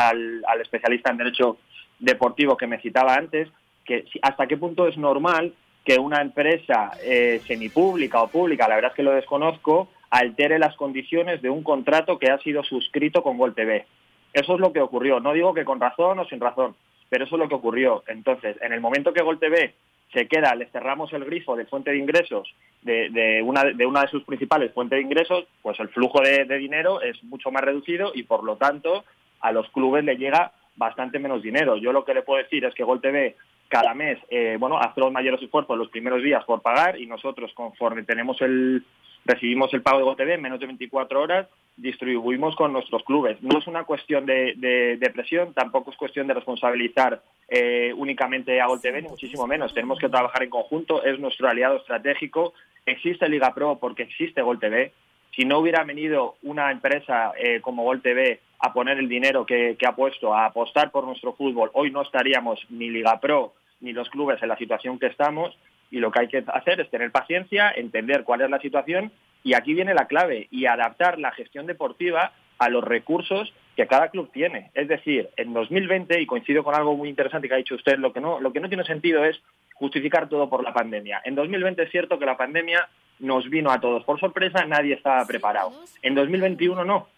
al, 0.46 0.60
especialista 0.60 1.10
en 1.10 1.18
derecho 1.18 1.56
deportivo 1.98 2.56
que 2.56 2.66
me 2.66 2.80
citaba 2.80 3.14
antes, 3.14 3.48
que 3.84 4.04
hasta 4.22 4.46
qué 4.46 4.56
punto 4.56 4.86
es 4.88 4.96
normal 4.96 5.54
que 5.84 5.98
una 5.98 6.22
empresa 6.22 6.92
eh, 7.04 7.40
semipública 7.46 8.22
o 8.22 8.28
pública, 8.28 8.66
la 8.68 8.76
verdad 8.76 8.92
es 8.92 8.96
que 8.96 9.02
lo 9.02 9.12
desconozco, 9.12 9.88
altere 10.10 10.58
las 10.58 10.76
condiciones 10.76 11.42
de 11.42 11.50
un 11.50 11.62
contrato 11.62 12.18
que 12.18 12.30
ha 12.30 12.38
sido 12.38 12.62
suscrito 12.64 13.22
con 13.22 13.36
Gol 13.36 13.54
TV. 13.54 13.84
Eso 14.32 14.54
es 14.54 14.60
lo 14.60 14.72
que 14.72 14.80
ocurrió. 14.80 15.20
No 15.20 15.32
digo 15.32 15.52
que 15.52 15.64
con 15.64 15.80
razón 15.80 16.18
o 16.18 16.24
sin 16.26 16.40
razón, 16.40 16.74
pero 17.08 17.24
eso 17.24 17.36
es 17.36 17.38
lo 17.38 17.48
que 17.48 17.54
ocurrió. 17.54 18.02
Entonces, 18.06 18.56
en 18.62 18.72
el 18.72 18.80
momento 18.80 19.12
que 19.12 19.22
Gol 19.22 19.38
TV 19.38 19.74
se 20.12 20.26
queda, 20.28 20.54
le 20.54 20.66
cerramos 20.66 21.12
el 21.12 21.24
grifo 21.24 21.56
de 21.56 21.66
fuente 21.66 21.90
de 21.90 21.98
ingresos 21.98 22.54
de, 22.82 23.42
una, 23.44 23.64
de 23.64 23.74
de 23.74 24.08
sus 24.10 24.24
principales 24.24 24.72
fuentes 24.72 24.96
de 24.96 25.02
ingresos, 25.02 25.46
pues 25.62 25.78
el 25.80 25.88
flujo 25.88 26.20
de, 26.20 26.44
dinero 26.58 27.00
es 27.00 27.22
mucho 27.24 27.50
más 27.50 27.62
reducido 27.62 28.12
y 28.14 28.22
por 28.22 28.44
lo 28.44 28.56
tanto 28.56 29.04
a 29.40 29.52
los 29.52 29.68
clubes 29.70 30.04
le 30.04 30.16
llega 30.16 30.52
bastante 30.76 31.18
menos 31.18 31.42
dinero. 31.42 31.76
Yo 31.76 31.92
lo 31.92 32.04
que 32.04 32.14
le 32.14 32.22
puedo 32.22 32.42
decir 32.42 32.64
es 32.64 32.74
que 32.74 32.84
Gol 32.84 33.00
TV 33.00 33.36
cada 33.75 33.93
mes, 33.93 34.21
eh, 34.31 34.57
bueno, 34.57 34.78
hace 34.78 35.00
los 35.00 35.11
mayores 35.11 35.43
esfuerzos 35.43 35.76
los 35.76 35.88
primeros 35.88 36.23
días 36.23 36.45
por 36.45 36.62
pagar 36.62 36.97
y 36.97 37.07
nosotros 37.07 37.50
conforme 37.54 38.04
tenemos 38.04 38.40
el, 38.40 38.85
recibimos 39.25 39.75
el 39.75 39.83
pago 39.83 39.99
de 39.99 40.04
GoTV 40.04 40.35
en 40.35 40.43
menos 40.43 40.61
de 40.61 40.66
24 40.66 41.21
horas, 41.21 41.49
distribuimos 41.76 42.54
con 42.54 42.73
nuestros 42.73 43.02
clubes. 43.02 43.43
No 43.43 43.59
es 43.59 43.66
una 43.66 43.83
cuestión 43.83 44.26
de, 44.26 44.54
de, 44.57 45.11
presión, 45.11 45.54
tampoco 45.54 45.90
es 45.90 45.97
cuestión 45.97 46.28
de 46.28 46.35
responsabilizar 46.35 47.21
eh, 47.49 47.93
únicamente 47.97 48.61
a 48.61 48.69
GoTV, 48.69 49.02
ni 49.02 49.09
muchísimo 49.09 49.45
menos. 49.49 49.75
Tenemos 49.75 49.99
que 49.99 50.09
trabajar 50.09 50.45
en 50.45 50.50
conjunto, 50.50 51.02
es 51.02 51.19
nuestro 51.19 51.49
aliado 51.49 51.78
estratégico. 51.78 52.54
Existe 52.87 53.28
Liga 53.28 53.52
Pro 53.54 53.81
porque 53.81 54.04
existe 54.04 54.40
GolTV. 54.40 54.93
Si 55.35 55.45
no 55.45 55.59
hubiera 55.59 55.83
venido 55.83 56.37
una 56.45 56.71
empresa 56.71 57.33
eh, 57.37 57.61
como 57.61 57.83
GolTV 57.83 58.38
a 58.61 58.73
poner 58.73 58.99
el 58.99 59.09
dinero 59.09 59.45
que, 59.45 59.75
que 59.76 59.85
ha 59.85 59.97
puesto, 59.97 60.33
a 60.33 60.45
apostar 60.45 60.93
por 60.93 61.04
nuestro 61.04 61.33
fútbol, 61.33 61.73
hoy 61.73 61.90
no 61.90 62.02
estaríamos 62.02 62.64
ni 62.71 62.88
Liga 62.88 63.19
Pro 63.19 63.52
ni 63.84 63.92
los 63.92 64.10
clubes 64.10 64.42
en 64.42 64.48
la 64.48 64.56
situación 64.56 64.98
que 64.98 65.06
estamos 65.06 65.56
y 65.90 65.98
lo 65.98 66.10
que 66.10 66.20
hay 66.20 66.28
que 66.28 66.42
hacer 66.48 66.80
es 66.80 66.90
tener 66.90 67.12
paciencia, 67.12 67.70
entender 67.70 68.24
cuál 68.24 68.40
es 68.40 68.50
la 68.50 68.58
situación 68.58 69.12
y 69.44 69.54
aquí 69.54 69.74
viene 69.74 69.94
la 69.94 70.06
clave 70.06 70.48
y 70.50 70.66
adaptar 70.66 71.18
la 71.18 71.30
gestión 71.30 71.66
deportiva 71.66 72.32
a 72.58 72.68
los 72.70 72.82
recursos 72.82 73.52
que 73.76 73.86
cada 73.86 74.08
club 74.08 74.30
tiene. 74.32 74.70
Es 74.74 74.88
decir, 74.88 75.28
en 75.36 75.52
2020, 75.52 76.20
y 76.20 76.26
coincido 76.26 76.64
con 76.64 76.74
algo 76.74 76.96
muy 76.96 77.08
interesante 77.08 77.46
que 77.46 77.54
ha 77.54 77.58
dicho 77.58 77.74
usted, 77.74 77.98
lo 77.98 78.12
que 78.12 78.20
no, 78.20 78.40
lo 78.40 78.52
que 78.52 78.60
no 78.60 78.68
tiene 78.68 78.84
sentido 78.84 79.24
es 79.24 79.40
justificar 79.74 80.28
todo 80.28 80.48
por 80.48 80.64
la 80.64 80.72
pandemia. 80.72 81.20
En 81.24 81.34
2020 81.34 81.82
es 81.82 81.90
cierto 81.90 82.18
que 82.18 82.26
la 82.26 82.36
pandemia 82.36 82.88
nos 83.18 83.48
vino 83.50 83.70
a 83.70 83.80
todos 83.80 84.04
por 84.04 84.18
sorpresa, 84.18 84.64
nadie 84.64 84.94
estaba 84.94 85.26
preparado. 85.26 85.72
En 86.02 86.14
2021 86.14 86.84
no. 86.84 87.08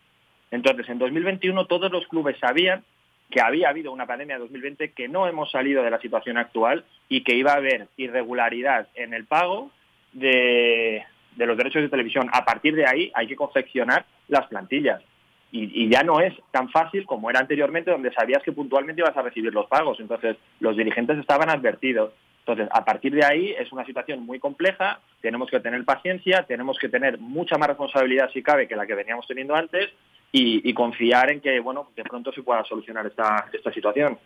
Entonces, 0.50 0.88
en 0.88 0.98
2021 0.98 1.66
todos 1.66 1.92
los 1.92 2.06
clubes 2.08 2.36
sabían 2.38 2.82
que 3.30 3.40
había 3.40 3.68
habido 3.68 3.92
una 3.92 4.06
pandemia 4.06 4.36
en 4.36 4.42
2020, 4.42 4.92
que 4.92 5.08
no 5.08 5.26
hemos 5.26 5.50
salido 5.50 5.82
de 5.82 5.90
la 5.90 6.00
situación 6.00 6.38
actual 6.38 6.84
y 7.08 7.22
que 7.22 7.34
iba 7.34 7.52
a 7.52 7.56
haber 7.56 7.88
irregularidad 7.96 8.88
en 8.94 9.14
el 9.14 9.24
pago 9.24 9.70
de, 10.12 11.04
los 11.36 11.56
derechos 11.56 11.82
de 11.82 11.88
televisión. 11.88 12.28
A 12.32 12.44
partir 12.44 12.74
de 12.74 12.86
ahí 12.86 13.10
hay 13.14 13.26
que 13.26 13.36
confeccionar 13.36 14.06
las 14.28 14.46
plantillas. 14.46 15.02
Y, 15.52 15.88
ya 15.88 16.02
no 16.02 16.20
es 16.20 16.34
tan 16.50 16.68
fácil 16.68 17.06
como 17.06 17.30
era 17.30 17.40
anteriormente, 17.40 17.90
donde 17.90 18.12
sabías 18.12 18.42
que 18.42 18.52
puntualmente 18.52 19.00
ibas 19.00 19.16
a 19.16 19.22
recibir 19.22 19.54
los 19.54 19.66
pagos. 19.66 19.98
Entonces, 20.00 20.36
los 20.60 20.76
dirigentes 20.76 21.18
estaban 21.18 21.48
advertidos. 21.48 22.12
Entonces, 22.40 22.68
a 22.70 22.84
partir 22.84 23.14
de 23.14 23.24
ahí 23.24 23.54
es 23.58 23.72
una 23.72 23.86
situación 23.86 24.20
muy 24.26 24.38
compleja, 24.38 25.00
tenemos 25.22 25.48
que 25.48 25.60
tener 25.60 25.82
paciencia, 25.84 26.42
tenemos 26.42 26.78
que 26.78 26.90
tener 26.90 27.18
mucha 27.18 27.56
más 27.56 27.68
responsabilidad 27.68 28.30
si 28.32 28.42
cabe 28.42 28.68
que 28.68 28.76
la 28.76 28.86
que 28.86 28.94
veníamos 28.94 29.26
teniendo 29.26 29.54
antes 29.54 29.88
y, 30.32 30.74
confiar 30.74 31.30
en 31.30 31.40
que, 31.40 31.60
bueno, 31.60 31.88
de 31.96 32.04
pronto 32.04 32.30
se 32.32 32.42
pueda 32.42 32.62
solucionar 32.64 33.06
esta, 33.06 33.48
esta 33.52 33.72
situación. 33.72 34.18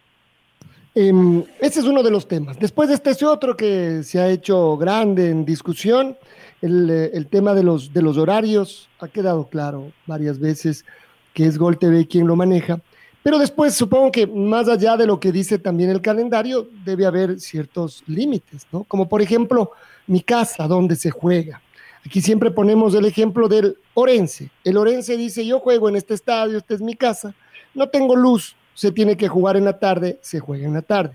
Eh, 0.94 1.44
ese 1.60 1.80
es 1.80 1.86
uno 1.86 2.02
de 2.02 2.10
los 2.10 2.26
temas. 2.26 2.58
Después 2.58 2.88
de 2.88 2.96
este 2.96 3.24
otro 3.24 3.56
que 3.56 4.02
se 4.02 4.20
ha 4.20 4.28
hecho 4.28 4.76
grande 4.76 5.30
en 5.30 5.44
discusión, 5.44 6.16
el, 6.60 6.90
eh, 6.90 7.10
el, 7.14 7.28
tema 7.28 7.54
de 7.54 7.62
los, 7.62 7.92
de 7.92 8.02
los 8.02 8.18
horarios 8.18 8.88
ha 8.98 9.06
quedado 9.06 9.46
claro 9.48 9.92
varias 10.06 10.40
veces 10.40 10.84
que 11.32 11.46
es 11.46 11.58
Gol 11.58 11.78
TV 11.78 12.06
quien 12.08 12.26
lo 12.26 12.34
maneja. 12.34 12.80
Pero 13.22 13.38
después 13.38 13.74
supongo 13.74 14.10
que 14.10 14.26
más 14.26 14.68
allá 14.68 14.96
de 14.96 15.06
lo 15.06 15.20
que 15.20 15.30
dice 15.30 15.58
también 15.58 15.90
el 15.90 16.00
calendario, 16.00 16.68
debe 16.84 17.06
haber 17.06 17.38
ciertos 17.38 18.02
límites, 18.06 18.66
¿no? 18.72 18.84
Como 18.84 19.08
por 19.08 19.20
ejemplo 19.20 19.72
mi 20.06 20.22
casa, 20.22 20.66
donde 20.66 20.96
se 20.96 21.10
juega. 21.10 21.60
Aquí 22.04 22.20
siempre 22.20 22.50
ponemos 22.50 22.94
el 22.94 23.04
ejemplo 23.04 23.48
del 23.48 23.76
Orense. 23.94 24.50
El 24.64 24.76
Orense 24.76 25.16
dice, 25.16 25.44
yo 25.44 25.60
juego 25.60 25.88
en 25.88 25.96
este 25.96 26.14
estadio, 26.14 26.58
esta 26.58 26.74
es 26.74 26.80
mi 26.80 26.94
casa, 26.94 27.34
no 27.74 27.88
tengo 27.88 28.16
luz, 28.16 28.56
se 28.74 28.90
tiene 28.90 29.16
que 29.16 29.28
jugar 29.28 29.56
en 29.56 29.64
la 29.64 29.78
tarde, 29.78 30.18
se 30.22 30.40
juega 30.40 30.66
en 30.66 30.74
la 30.74 30.82
tarde. 30.82 31.14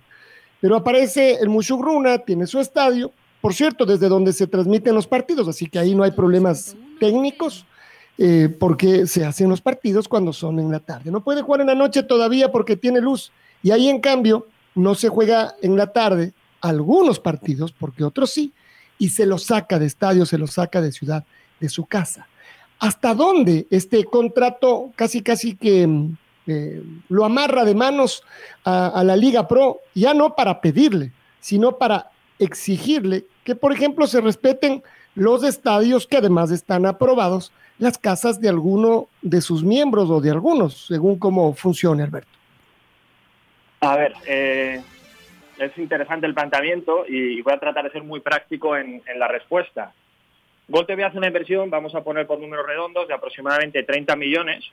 Pero 0.62 0.75
aparece 0.75 1.36
el 1.42 1.50
Mushugruna, 1.50 2.20
tiene 2.20 2.48
su 2.48 2.60
estadio, 2.60 3.12
por 3.42 3.54
cierto, 3.54 3.86
desde 3.86 4.08
donde 4.08 4.34
se 4.34 4.48
transmiten 4.48 4.96
los 4.96 5.08
partidos, 5.08 5.48
así 5.48 5.68
que 5.68 5.80
ahí 5.80 5.96
no 5.96 6.04
hay 6.04 6.12
problemas 6.12 6.75
técnicos, 7.00 7.65
eh, 8.18 8.50
porque 8.60 9.08
se 9.08 9.25
hacen 9.25 9.50
los 9.50 9.62
partidos 9.62 10.08
cuando 10.08 10.34
son 10.34 10.60
en 10.60 10.72
la 10.72 10.80
tarde. 10.80 11.12
No 11.12 11.24
puede 11.24 11.42
jugar 11.42 11.62
en 11.62 11.68
la 11.68 11.75
noche 11.75 12.01
todavía 12.04 12.51
porque 12.51 12.77
tiene 12.77 13.01
luz. 13.01 13.32
Y 13.62 13.72
ahí, 13.72 13.89
en 13.89 14.00
cambio, 14.00 14.48
no 14.74 14.96
se 14.96 15.10
juega 15.10 15.54
en 15.62 15.75
la 15.75 15.92
tarde 15.92 16.34
algunos 16.62 17.20
partidos, 17.20 17.74
porque 17.74 18.04
otros 18.04 18.32
sí 18.32 18.54
y 18.98 19.10
se 19.10 19.25
lo 19.25 19.38
saca 19.38 19.80
de 19.80 19.86
estadio, 19.86 20.25
se 20.25 20.38
lo 20.38 20.48
saca 20.48 20.82
de 20.82 20.92
ciudad, 20.92 21.24
de 21.60 21.70
su 21.70 21.86
casa. 21.86 22.28
¿Hasta 22.80 23.14
dónde 23.14 23.68
este 23.70 24.04
contrato 24.04 24.92
casi 24.96 25.22
casi 25.22 25.56
que 25.56 25.88
mm, 25.88 26.18
eh, 26.48 26.84
lo 27.10 27.25
amarra 27.25 27.66
de 27.66 27.74
manos 27.74 28.24
a, 28.64 29.04
la 29.04 29.16
Liga 29.16 29.48
Pro, 29.48 29.80
ya 29.96 30.14
no 30.14 30.36
para 30.36 30.62
pedirle, 30.62 31.12
sino 31.40 31.78
para 31.78 32.12
exigirle 32.38 33.25
que, 33.44 33.56
por 33.56 33.72
ejemplo, 33.72 34.06
se 34.06 34.22
respeten 34.22 34.84
los 35.16 35.44
estadios 35.44 36.06
que 36.06 36.18
además 36.18 36.52
están 36.52 36.86
aprobados, 36.86 37.52
las 37.80 37.98
casas 37.98 38.40
de 38.40 38.50
alguno 38.50 39.08
de 39.22 39.42
sus 39.42 39.64
miembros 39.64 40.10
o 40.10 40.22
de 40.22 40.32
algunos, 40.32 40.86
según 40.88 41.18
cómo 41.18 41.54
funcione, 41.54 42.04
Alberto. 42.04 42.30
A 43.82 43.96
ver, 43.96 44.14
eh, 44.28 44.82
es 45.58 45.78
interesante 45.78 46.28
el 46.28 46.34
planteamiento 46.34 47.06
y 47.08 47.42
voy 47.42 47.54
a 47.54 47.60
tratar 47.60 47.86
de 47.86 47.92
ser 47.92 48.04
muy 48.04 48.20
práctico 48.20 48.76
en, 48.76 49.02
la 49.18 49.28
respuesta. 49.28 49.94
Gol 50.68 50.86
TV 50.86 51.04
hace 51.04 51.18
una 51.18 51.28
inversión, 51.28 51.70
vamos 51.70 51.94
a 51.96 52.04
poner 52.04 52.26
por 52.26 52.40
números 52.40 52.66
redondos, 52.66 53.08
de 53.08 53.14
aproximadamente 53.14 53.84
30 53.84 54.16
millones, 54.16 54.66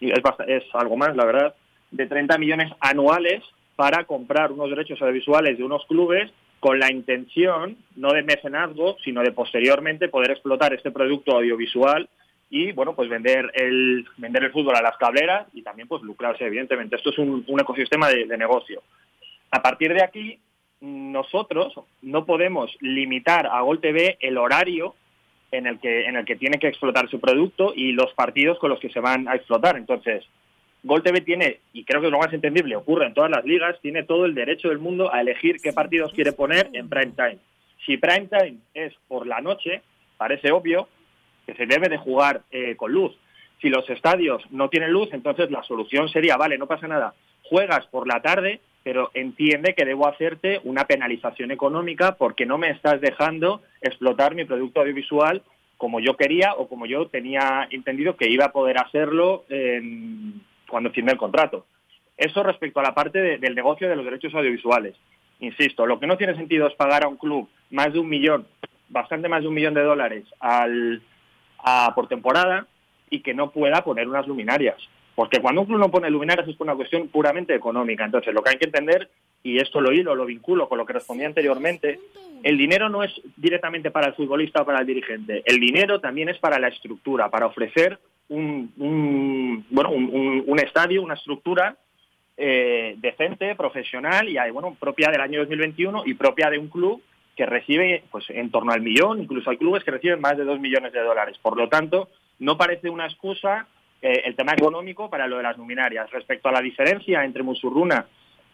y 0.00 0.10
es, 0.10 0.20
es 0.46 0.64
algo 0.74 0.96
más, 0.96 1.14
la 1.14 1.24
verdad, 1.24 1.54
de 1.90 2.06
30 2.06 2.38
millones 2.38 2.72
anuales 2.80 3.42
para 3.76 4.04
comprar 4.04 4.52
unos 4.52 4.70
derechos 4.70 5.00
audiovisuales 5.02 5.58
de 5.58 5.64
unos 5.64 5.84
clubes 5.86 6.32
con 6.58 6.78
la 6.78 6.90
intención, 6.90 7.76
no 7.96 8.12
de 8.12 8.22
mecenazgo, 8.22 8.96
sino 9.04 9.22
de 9.22 9.32
posteriormente 9.32 10.08
poder 10.08 10.30
explotar 10.30 10.72
este 10.72 10.90
producto 10.90 11.36
audiovisual 11.36 12.08
y 12.48 12.72
bueno 12.72 12.94
pues 12.94 13.08
vender 13.08 13.50
el 13.54 14.06
vender 14.16 14.44
el 14.44 14.52
fútbol 14.52 14.76
a 14.76 14.82
las 14.82 14.96
cableras 14.96 15.48
y 15.52 15.62
también 15.62 15.88
pues 15.88 16.02
lucrarse 16.02 16.44
evidentemente 16.44 16.96
esto 16.96 17.10
es 17.10 17.18
un, 17.18 17.44
ecosistema 17.60 18.08
de, 18.08 18.26
negocio 18.38 18.82
a 19.56 19.62
partir 19.62 19.94
de 19.94 20.02
aquí, 20.02 20.38
nosotros 20.80 21.72
no 22.02 22.26
podemos 22.26 22.76
limitar 22.80 23.46
a 23.46 23.62
Gol 23.62 23.80
TV 23.80 24.18
el 24.20 24.36
horario 24.36 24.94
en 25.50 25.66
el 25.66 25.78
que 25.78 26.04
en 26.04 26.16
el 26.16 26.26
que 26.26 26.36
tiene 26.36 26.58
que 26.58 26.68
explotar 26.68 27.08
su 27.08 27.20
producto 27.20 27.72
y 27.74 27.92
los 27.92 28.12
partidos 28.12 28.58
con 28.58 28.68
los 28.68 28.78
que 28.80 28.90
se 28.90 29.00
van 29.00 29.26
a 29.28 29.34
explotar. 29.34 29.78
Entonces, 29.78 30.24
Gol 30.82 31.02
TV 31.02 31.22
tiene, 31.22 31.60
y 31.72 31.84
creo 31.84 32.02
que 32.02 32.08
es 32.08 32.12
lo 32.12 32.18
más 32.18 32.34
entendible, 32.34 32.76
ocurre 32.76 33.06
en 33.06 33.14
todas 33.14 33.30
las 33.30 33.46
ligas, 33.46 33.80
tiene 33.80 34.02
todo 34.02 34.26
el 34.26 34.34
derecho 34.34 34.68
del 34.68 34.78
mundo 34.78 35.12
a 35.12 35.22
elegir 35.22 35.56
qué 35.62 35.72
partidos 35.72 36.12
quiere 36.12 36.32
poner 36.32 36.68
en 36.74 36.90
prime 36.90 37.12
time. 37.16 37.38
Si 37.86 37.96
prime 37.96 38.28
time 38.28 38.58
es 38.74 38.92
por 39.08 39.26
la 39.26 39.40
noche, 39.40 39.80
parece 40.18 40.52
obvio 40.52 40.86
que 41.46 41.54
se 41.54 41.64
debe 41.64 41.88
de 41.88 41.96
jugar 41.96 42.42
eh, 42.50 42.76
con 42.76 42.92
luz. 42.92 43.16
Si 43.62 43.70
los 43.70 43.88
estadios 43.88 44.42
no 44.50 44.68
tienen 44.68 44.92
luz, 44.92 45.08
entonces 45.12 45.50
la 45.50 45.62
solución 45.62 46.10
sería, 46.10 46.36
vale, 46.36 46.58
no 46.58 46.66
pasa 46.66 46.86
nada, 46.86 47.14
juegas 47.44 47.86
por 47.86 48.06
la 48.06 48.20
tarde 48.20 48.60
pero 48.86 49.10
entiende 49.14 49.74
que 49.74 49.84
debo 49.84 50.06
hacerte 50.06 50.60
una 50.62 50.84
penalización 50.84 51.50
económica 51.50 52.14
porque 52.14 52.46
no 52.46 52.56
me 52.56 52.70
estás 52.70 53.00
dejando 53.00 53.60
explotar 53.80 54.36
mi 54.36 54.44
producto 54.44 54.78
audiovisual 54.78 55.42
como 55.76 55.98
yo 55.98 56.16
quería 56.16 56.54
o 56.54 56.68
como 56.68 56.86
yo 56.86 57.08
tenía 57.08 57.66
entendido 57.72 58.14
que 58.14 58.30
iba 58.30 58.44
a 58.44 58.52
poder 58.52 58.78
hacerlo 58.78 59.44
cuando 60.68 60.92
firmé 60.92 61.10
el 61.10 61.18
contrato. 61.18 61.66
Eso 62.16 62.44
respecto 62.44 62.78
a 62.78 62.84
la 62.84 62.94
parte 62.94 63.38
del 63.38 63.56
negocio 63.56 63.88
de 63.88 63.96
los 63.96 64.04
derechos 64.04 64.32
audiovisuales. 64.36 64.94
Insisto, 65.40 65.84
lo 65.84 65.98
que 65.98 66.06
no 66.06 66.16
tiene 66.16 66.36
sentido 66.36 66.68
es 66.68 66.74
pagar 66.74 67.02
a 67.02 67.08
un 67.08 67.16
club 67.16 67.48
más 67.72 67.92
de 67.92 67.98
un 67.98 68.08
millón, 68.08 68.46
bastante 68.88 69.28
más 69.28 69.42
de 69.42 69.48
un 69.48 69.54
millón 69.54 69.74
de 69.74 69.82
dólares 69.82 70.26
al, 70.38 71.02
por 71.92 72.06
temporada 72.06 72.68
y 73.10 73.18
que 73.18 73.34
no 73.34 73.50
pueda 73.50 73.82
poner 73.82 74.06
unas 74.06 74.28
luminarias. 74.28 74.76
Porque 75.16 75.40
cuando 75.40 75.62
un 75.62 75.66
club 75.66 75.78
no 75.78 75.90
pone 75.90 76.10
luminarias 76.10 76.46
es 76.46 76.56
por 76.56 76.66
una 76.66 76.76
cuestión 76.76 77.08
puramente 77.08 77.54
económica. 77.54 78.04
Entonces, 78.04 78.34
lo 78.34 78.42
que 78.42 78.50
hay 78.50 78.58
que 78.58 78.66
entender, 78.66 79.08
y 79.42 79.58
esto 79.58 79.80
lo 79.80 79.90
hilo, 79.90 80.14
lo 80.14 80.26
vinculo 80.26 80.68
con 80.68 80.76
lo 80.76 80.84
que 80.84 80.92
respondía 80.92 81.26
anteriormente, 81.26 81.98
el 82.42 82.58
dinero 82.58 82.90
no 82.90 83.02
es 83.02 83.10
directamente 83.34 83.90
para 83.90 84.08
el 84.08 84.14
futbolista 84.14 84.60
o 84.60 84.66
para 84.66 84.80
el 84.80 84.86
dirigente. 84.86 85.42
El 85.46 85.58
dinero 85.58 86.00
también 86.00 86.28
es 86.28 86.38
para 86.38 86.58
la 86.58 86.68
estructura, 86.68 87.30
para 87.30 87.46
ofrecer 87.46 87.98
un, 88.28 89.64
bueno, 89.70 89.90
un, 89.90 90.58
estadio, 90.58 91.02
una 91.02 91.14
estructura 91.14 91.76
eh, 92.36 92.94
decente, 92.98 93.54
profesional 93.54 94.28
y 94.28 94.36
bueno, 94.50 94.76
propia 94.78 95.10
del 95.10 95.22
año 95.22 95.40
2021 95.40 96.02
y 96.04 96.12
propia 96.12 96.50
de 96.50 96.58
un 96.58 96.68
club 96.68 97.02
que 97.34 97.46
recibe 97.46 98.04
pues 98.10 98.28
en 98.28 98.50
torno 98.50 98.72
al 98.72 98.82
millón, 98.82 99.22
incluso 99.22 99.48
hay 99.48 99.56
clubes 99.56 99.82
que 99.82 99.92
reciben 99.92 100.20
más 100.20 100.36
de 100.36 100.44
dos 100.44 100.60
millones 100.60 100.92
de 100.92 101.00
dólares. 101.00 101.38
Por 101.40 101.56
lo 101.56 101.70
tanto, 101.70 102.10
no 102.38 102.58
parece 102.58 102.90
una 102.90 103.06
excusa 103.06 103.66
eh, 104.02 104.22
el 104.24 104.36
tema 104.36 104.52
económico 104.52 105.08
para 105.10 105.26
lo 105.26 105.36
de 105.38 105.42
las 105.42 105.56
luminarias. 105.56 106.10
Respecto 106.10 106.48
a 106.48 106.52
la 106.52 106.60
diferencia 106.60 107.24
entre 107.24 107.42
Musurruna 107.42 108.06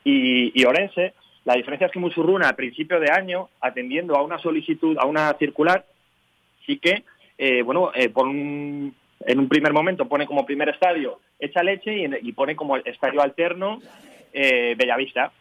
y, 0.05 0.65
Orense, 0.65 1.15
la 1.45 1.55
diferencia 1.55 1.87
es 1.87 1.93
que 1.93 1.99
Musurruna 1.99 2.49
a 2.49 2.57
principio 2.57 3.01
de 3.01 3.11
año, 3.11 3.49
atendiendo 3.61 4.17
a 4.17 4.23
una 4.23 4.39
solicitud, 4.39 4.97
a 4.99 5.07
una 5.07 5.33
circular, 5.35 5.85
sí 6.67 6.79
que, 6.79 7.05
eh, 7.39 7.63
bueno, 7.63 7.91
eh, 7.95 8.09
por 8.09 8.27
un, 8.27 8.95
en 9.27 9.39
un 9.39 9.49
primer 9.49 9.73
momento 9.73 10.09
pone 10.09 10.27
como 10.27 10.47
primer 10.47 10.69
estadio 10.69 11.21
Echa 11.39 11.63
Leche 11.63 12.09
y, 12.23 12.33
pone 12.33 12.57
como 12.57 12.77
estadio 12.77 13.21
alterno 13.21 13.81
eh, 14.33 14.75
Bellavista. 14.77 15.33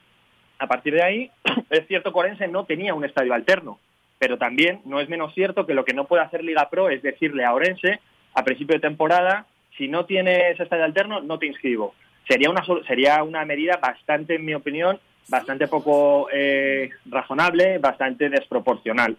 A 0.60 0.68
partir 0.68 0.94
de 0.94 1.04
ahí, 1.04 1.32
es 1.70 1.88
cierto 1.88 2.12
que 2.12 2.20
Orense 2.20 2.48
no 2.48 2.66
tenía 2.66 2.94
un 2.94 3.06
estadio 3.06 3.34
alterno, 3.34 3.80
pero 4.20 4.38
también 4.38 4.82
no 4.86 5.00
es 5.00 5.10
menos 5.10 5.34
cierto 5.34 5.66
que 5.66 5.74
lo 5.74 5.86
que 5.86 5.94
no 5.94 6.06
puede 6.06 6.24
hacer 6.24 6.44
Liga 6.44 6.70
Pro 6.70 6.90
es 6.90 7.02
decirle 7.02 7.46
a 7.46 7.54
Orense 7.54 8.00
a 8.34 8.44
principio 8.44 8.76
de 8.76 8.82
temporada, 8.82 9.46
si 9.82 9.88
no 9.88 10.06
tienes 10.06 10.60
estadio 10.60 10.84
alterno, 10.84 11.22
no 11.22 11.40
te 11.40 11.48
inscribo. 11.48 11.96
Sería 12.28 12.52
una, 12.52 12.64
sería 12.86 13.24
una 13.24 13.44
medida 13.46 13.80
bastante, 13.82 14.36
en 14.36 14.46
mi 14.46 14.54
opinión, 14.54 15.00
bastante 15.28 15.68
poco 15.68 16.28
eh, 16.32 16.92
razonable, 17.06 17.80
bastante 17.80 18.30
desproporcional. 18.30 19.18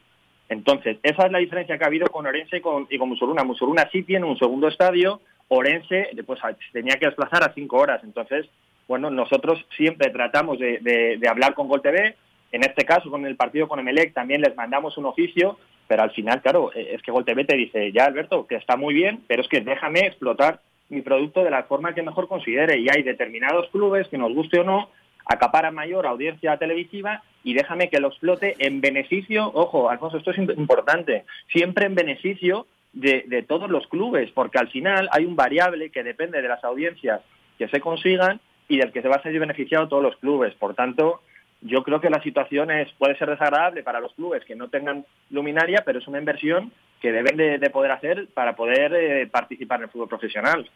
Entonces, 0.49 0.99
esa 1.03 1.27
es 1.27 1.33
la 1.33 1.41
diferencia 1.41 1.77
que 1.77 1.83
ha 1.83 1.89
habido 1.89 2.07
con 2.07 2.29
Orense 2.29 2.59
y 2.59 2.61
con, 2.61 2.87
y 2.89 2.97
con 2.97 3.09
Musuruna. 3.09 3.43
Musuruna 3.43 3.89
sí 3.91 4.05
tiene 4.05 4.25
un 4.25 4.39
segundo 4.39 4.69
estadio, 4.69 5.21
Orense 5.49 6.11
pues, 6.25 6.39
tenía 6.73 6.97
que 6.97 7.07
desplazar 7.07 7.43
a 7.43 7.53
cinco 7.55 7.79
horas. 7.79 8.01
Entonces, 8.05 8.47
bueno, 8.87 9.11
nosotros 9.11 9.67
siempre 9.77 10.11
tratamos 10.11 10.61
de, 10.61 10.79
de, 10.79 11.17
de 11.19 11.29
hablar 11.29 11.55
con 11.55 11.67
Gol 11.67 11.83
TV, 11.83 12.15
en 12.53 12.63
este 12.63 12.85
caso 12.85 13.11
con 13.11 13.27
el 13.27 13.35
partido 13.35 13.67
con 13.67 13.81
Emelec 13.81 14.15
también 14.15 14.43
les 14.43 14.55
mandamos 14.55 14.97
un 14.97 15.07
oficio, 15.07 15.59
pero 15.93 16.05
al 16.05 16.11
final, 16.13 16.41
claro, 16.41 16.73
es 16.73 17.03
que 17.03 17.13
Gol 17.13 17.27
TV 17.27 17.45
te 17.45 17.55
dice, 17.55 17.93
ya 17.93 18.07
Alberto, 18.07 18.47
que 18.47 18.55
está 18.55 18.79
muy 18.79 18.95
bien, 18.95 19.21
pero 19.27 19.43
es 19.43 19.49
que 19.49 19.61
déjame 19.61 20.01
explotar 20.07 20.61
mi 20.89 21.03
producto 21.03 21.45
de 21.45 21.51
la 21.51 21.65
forma 21.65 21.95
que 21.95 22.01
mejor 22.01 22.29
considere. 22.29 22.79
Y 22.79 22.87
hay 22.89 23.03
determinados 23.03 23.69
clubes 23.69 24.09
que 24.09 24.17
nos 24.17 24.33
guste 24.33 24.61
o 24.61 24.65
no, 24.65 24.89
acaparan 25.27 25.75
mayor 25.75 26.07
audiencia 26.07 26.57
televisiva 26.57 27.23
y 27.45 27.53
déjame 27.53 27.91
que 27.91 28.01
lo 28.01 28.09
explote 28.09 28.55
en 28.59 28.81
beneficio, 28.81 29.51
ojo, 29.53 29.91
Alfonso, 29.91 30.17
esto 30.17 30.31
es 30.31 30.39
importante, 30.39 31.27
siempre 31.53 31.85
en 31.85 31.95
beneficio 31.95 32.67
de, 32.95 33.25
de, 33.27 33.43
todos 33.43 33.69
los 33.69 33.87
clubes, 33.89 34.31
porque 34.31 34.61
al 34.61 34.71
final 34.71 35.11
hay 35.13 35.27
un 35.27 35.37
variable 35.37 35.91
que 35.91 36.03
depende 36.03 36.41
de 36.41 36.49
las 36.49 36.65
audiencias 36.65 37.21
que 37.59 37.69
se 37.69 37.81
consigan 37.81 38.41
y 38.67 38.79
del 38.79 38.93
que 38.93 39.03
se 39.03 39.09
va 39.09 39.17
a 39.17 39.23
salir 39.23 39.41
beneficiado 39.41 39.89
todos 39.89 40.03
los 40.03 40.17
clubes. 40.17 40.55
Por 40.55 40.75
tanto, 40.75 41.21
yo 41.63 41.83
creo 41.83 42.01
que 42.01 42.11
la 42.11 42.23
situación 42.23 42.71
es, 42.71 42.93
puede 42.99 43.17
ser 43.17 43.31
desagradable 43.31 43.83
para 43.83 44.01
los 44.01 44.13
clubes 44.15 44.45
que 44.45 44.57
no 44.57 44.69
tengan 44.69 45.05
luminaria, 45.31 45.83
pero 45.85 45.99
es 45.99 46.09
una 46.09 46.19
inversión 46.19 46.73
que 47.01 47.13
deben 47.13 47.37
de, 47.37 47.59
de 47.59 47.71
poder 47.71 47.93
hacer 47.93 48.29
para 48.35 48.55
poder 48.55 48.95
eh, 48.95 49.27
participar 49.27 49.79
en 49.81 49.85
el 49.85 49.91
fútbol 49.91 50.09
profesional. 50.09 50.69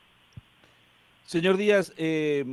Señor 1.26 1.56
Díaz, 1.56 1.92
eh, 1.96 2.44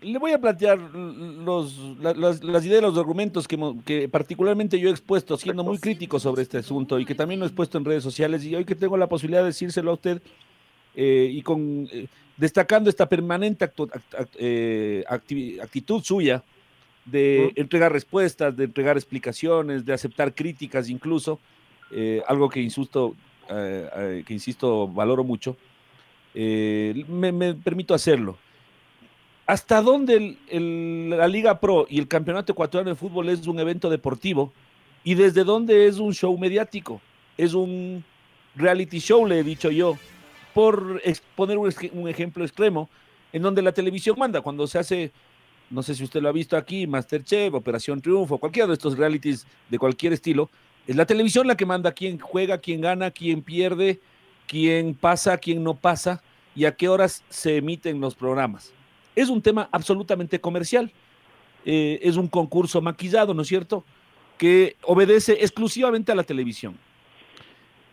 le 0.00 0.18
voy 0.18 0.30
a 0.30 0.40
plantear 0.40 0.78
los, 0.78 1.76
las, 1.98 2.44
las, 2.44 2.64
ideas, 2.64 2.80
los 2.80 2.96
argumentos 2.96 3.48
que, 3.48 3.58
que, 3.84 4.08
particularmente 4.08 4.78
yo 4.78 4.88
he 4.88 4.92
expuesto, 4.92 5.36
siendo 5.36 5.64
muy 5.64 5.78
crítico 5.78 6.20
sobre 6.20 6.42
este 6.42 6.58
asunto 6.58 7.00
y 7.00 7.04
que 7.04 7.16
también 7.16 7.40
lo 7.40 7.46
he 7.46 7.48
expuesto 7.48 7.76
en 7.76 7.84
redes 7.84 8.04
sociales 8.04 8.44
y 8.44 8.54
hoy 8.54 8.64
que 8.64 8.76
tengo 8.76 8.96
la 8.96 9.08
posibilidad 9.08 9.40
de 9.40 9.48
decírselo 9.48 9.90
a 9.90 9.94
usted 9.94 10.22
eh, 10.94 11.28
y 11.28 11.42
con 11.42 11.88
eh, 11.90 12.06
destacando 12.36 12.88
esta 12.88 13.08
permanente 13.08 13.64
actu, 13.64 13.90
act, 13.92 14.36
eh, 14.38 15.02
acti, 15.08 15.58
actitud 15.58 16.00
suya 16.04 16.40
de 17.04 17.52
entregar 17.56 17.92
respuestas, 17.92 18.56
de 18.56 18.64
entregar 18.64 18.96
explicaciones, 18.96 19.84
de 19.84 19.92
aceptar 19.92 20.34
críticas 20.34 20.88
incluso, 20.88 21.38
eh, 21.90 22.22
algo 22.26 22.48
que 22.48 22.60
insisto, 22.60 23.14
que 23.48 24.24
insisto 24.28 24.88
valoro 24.88 25.22
mucho. 25.22 25.56
Eh, 26.34 27.04
me, 27.08 27.30
me, 27.30 27.54
permito 27.54 27.94
hacerlo. 27.94 28.36
¿Hasta 29.46 29.80
dónde 29.82 30.14
el, 30.14 30.38
el, 30.48 31.10
la 31.10 31.28
Liga 31.28 31.60
Pro 31.60 31.86
y 31.88 31.98
el 31.98 32.08
Campeonato 32.08 32.52
Ecuatoriano 32.52 32.90
de 32.90 32.96
Fútbol 32.96 33.28
es 33.28 33.46
un 33.46 33.60
evento 33.60 33.88
deportivo? 33.88 34.52
¿Y 35.04 35.14
desde 35.14 35.44
dónde 35.44 35.86
es 35.86 35.98
un 35.98 36.12
show 36.12 36.36
mediático? 36.36 37.00
Es 37.36 37.54
un 37.54 38.02
reality 38.56 38.98
show, 38.98 39.26
le 39.26 39.40
he 39.40 39.44
dicho 39.44 39.70
yo, 39.70 39.96
por 40.54 41.00
poner 41.36 41.58
un, 41.58 41.72
un 41.92 42.08
ejemplo 42.08 42.44
extremo, 42.44 42.88
en 43.32 43.42
donde 43.42 43.62
la 43.62 43.72
televisión 43.72 44.16
manda, 44.18 44.40
cuando 44.40 44.66
se 44.66 44.78
hace, 44.78 45.12
no 45.70 45.82
sé 45.82 45.94
si 45.94 46.04
usted 46.04 46.20
lo 46.20 46.28
ha 46.28 46.32
visto 46.32 46.56
aquí, 46.56 46.86
Masterchef, 46.86 47.54
Operación 47.54 48.00
Triunfo, 48.00 48.38
cualquiera 48.38 48.66
de 48.66 48.74
estos 48.74 48.96
realities 48.96 49.46
de 49.68 49.78
cualquier 49.78 50.12
estilo, 50.12 50.50
es 50.86 50.96
la 50.96 51.06
televisión 51.06 51.46
la 51.46 51.56
que 51.56 51.66
manda 51.66 51.92
quién 51.92 52.18
juega, 52.18 52.58
quién 52.58 52.80
gana, 52.80 53.10
quién 53.10 53.42
pierde, 53.42 54.00
quién 54.46 54.94
pasa, 54.94 55.38
quién 55.38 55.62
no 55.62 55.74
pasa 55.74 56.22
y 56.54 56.66
a 56.66 56.76
qué 56.76 56.88
horas 56.88 57.24
se 57.30 57.56
emiten 57.56 58.00
los 58.00 58.14
programas. 58.14 58.72
Es 59.16 59.28
un 59.28 59.40
tema 59.40 59.68
absolutamente 59.72 60.40
comercial, 60.40 60.92
eh, 61.64 61.98
es 62.02 62.16
un 62.16 62.28
concurso 62.28 62.80
maquillado, 62.80 63.32
¿no 63.34 63.42
es 63.42 63.48
cierto?, 63.48 63.84
que 64.36 64.76
obedece 64.82 65.32
exclusivamente 65.40 66.12
a 66.12 66.14
la 66.14 66.24
televisión. 66.24 66.76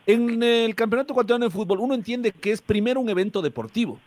En 0.08 0.42
el 0.42 0.74
Campeonato 0.76 1.14
Ecuatoriano 1.14 1.46
de 1.46 1.52
Fútbol 1.52 1.80
uno 1.80 1.94
entiende 1.94 2.32
que 2.32 2.52
es 2.52 2.62
primero 2.62 3.00
un 3.00 3.10
evento 3.10 3.42
deportivo. 3.42 4.00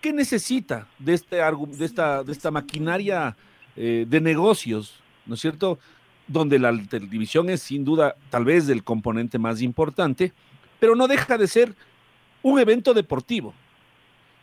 ¿Qué 0.00 0.12
necesita 0.12 0.86
de, 0.98 1.14
este, 1.14 1.36
de, 1.36 1.84
esta, 1.84 2.24
de 2.24 2.32
esta 2.32 2.50
maquinaria 2.50 3.36
eh, 3.76 4.06
de 4.08 4.20
negocios, 4.20 5.00
¿no 5.26 5.34
es 5.34 5.40
cierto?, 5.40 5.78
donde 6.26 6.58
la 6.58 6.72
televisión 6.88 7.50
es 7.50 7.60
sin 7.60 7.84
duda 7.84 8.14
tal 8.30 8.44
vez 8.44 8.68
el 8.68 8.84
componente 8.84 9.38
más 9.38 9.60
importante, 9.60 10.32
pero 10.78 10.94
no 10.94 11.08
deja 11.08 11.36
de 11.36 11.46
ser 11.48 11.74
un 12.42 12.58
evento 12.58 12.94
deportivo. 12.94 13.52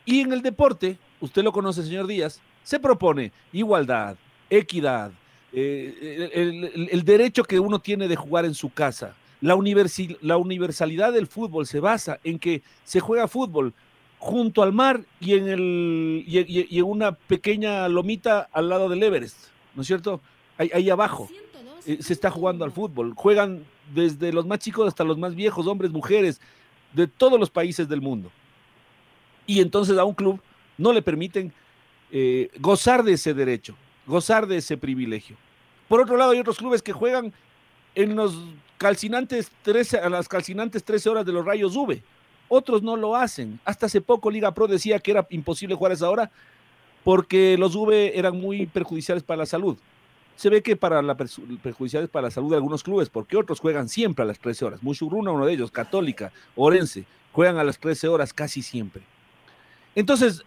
Y 0.05 0.19
en 0.19 0.33
el 0.33 0.41
deporte, 0.41 0.99
usted 1.21 1.43
lo 1.43 1.51
conoce, 1.51 1.83
señor 1.83 2.07
Díaz, 2.07 2.41
se 2.63 2.79
propone 2.79 3.31
igualdad, 3.53 4.17
equidad, 4.49 5.11
eh, 5.53 6.29
el, 6.33 6.89
el, 6.91 7.03
derecho 7.03 7.43
que 7.43 7.59
uno 7.59 7.79
tiene 7.79 8.07
de 8.07 8.15
jugar 8.15 8.45
en 8.45 8.53
su 8.53 8.69
casa. 8.69 9.15
La, 9.39 9.57
la 10.21 10.37
universalidad 10.37 11.13
del 11.13 11.27
fútbol 11.27 11.65
se 11.65 11.79
basa 11.79 12.19
en 12.23 12.37
que 12.37 12.61
se 12.83 12.99
juega 12.99 13.27
fútbol 13.27 13.73
junto 14.19 14.63
al 14.63 14.73
mar 14.73 15.01
y 15.19 15.33
en, 15.35 15.47
el, 15.47 16.23
y, 16.27 16.77
en 16.77 16.85
una 16.85 17.11
pequeña 17.13 17.87
lomita 17.87 18.49
al 18.51 18.69
lado 18.69 18.89
del 18.89 19.03
Everest, 19.03 19.37
¿no 19.75 19.81
es 19.81 19.87
cierto? 19.87 20.21
Ahí, 20.57 20.71
ahí 20.73 20.89
abajo 20.89 21.29
eh, 21.85 21.99
se 22.01 22.13
está 22.13 22.29
jugando 22.29 22.65
al 22.65 22.71
fútbol. 22.71 23.13
Juegan 23.15 23.63
desde 23.93 24.33
los 24.33 24.45
más 24.45 24.59
chicos 24.59 24.87
hasta 24.87 25.03
los 25.03 25.17
más 25.17 25.35
viejos, 25.35 25.67
hombres, 25.67 25.91
mujeres, 25.91 26.41
de 26.93 27.07
todos 27.07 27.39
los 27.39 27.49
países 27.49 27.87
del 27.87 28.01
mundo. 28.01 28.31
Y 29.45 29.61
entonces 29.61 29.97
a 29.97 30.03
un 30.03 30.13
club 30.13 30.41
no 30.77 30.91
le 30.93 31.01
permiten 31.01 31.53
eh, 32.11 32.49
gozar 32.59 33.03
de 33.03 33.13
ese 33.13 33.33
derecho, 33.33 33.75
gozar 34.05 34.47
de 34.47 34.57
ese 34.57 34.77
privilegio. 34.77 35.37
Por 35.87 36.01
otro 36.01 36.17
lado, 36.17 36.31
hay 36.31 36.39
otros 36.39 36.57
clubes 36.57 36.81
que 36.81 36.91
juegan 36.91 37.33
en 37.95 38.15
los 38.15 38.37
calcinantes 38.77 39.51
13, 39.63 39.99
a 39.99 40.09
las 40.09 40.27
calcinantes 40.27 40.83
13 40.83 41.09
horas 41.09 41.25
de 41.25 41.31
los 41.31 41.45
rayos 41.45 41.75
V. 41.75 42.03
Otros 42.49 42.81
no 42.83 42.95
lo 42.95 43.15
hacen. 43.15 43.59
Hasta 43.65 43.87
hace 43.87 44.01
poco 44.01 44.31
Liga 44.31 44.53
Pro 44.53 44.67
decía 44.67 44.99
que 44.99 45.11
era 45.11 45.27
imposible 45.29 45.75
jugar 45.75 45.91
a 45.91 45.95
esa 45.95 46.09
hora 46.09 46.31
porque 47.03 47.57
los 47.57 47.75
V 47.75 48.17
eran 48.17 48.39
muy 48.39 48.65
perjudiciales 48.65 49.23
para 49.23 49.39
la 49.39 49.45
salud 49.45 49.77
se 50.37 50.49
ve 50.49 50.61
que 50.61 50.75
para 50.75 51.01
la 51.01 51.15
perjudiciales 51.15 52.09
para 52.09 52.27
la 52.27 52.31
salud 52.31 52.51
de 52.51 52.57
algunos 52.57 52.83
clubes, 52.83 53.09
porque 53.09 53.35
otros 53.35 53.59
juegan 53.59 53.89
siempre 53.89 54.21
a 54.21 54.25
las 54.25 54.37
13 54.39 54.65
horas. 54.65 54.83
Muchurruna, 54.83 55.31
uno 55.31 55.47
de 55.47 55.53
ellos, 55.53 55.71
Católica, 55.71 56.31
Orense, 56.55 57.05
juegan 57.31 57.57
a 57.57 57.63
las 57.63 57.79
13 57.79 58.07
horas 58.07 58.33
casi 58.33 58.61
siempre. 58.61 59.01
Entonces, 59.95 60.43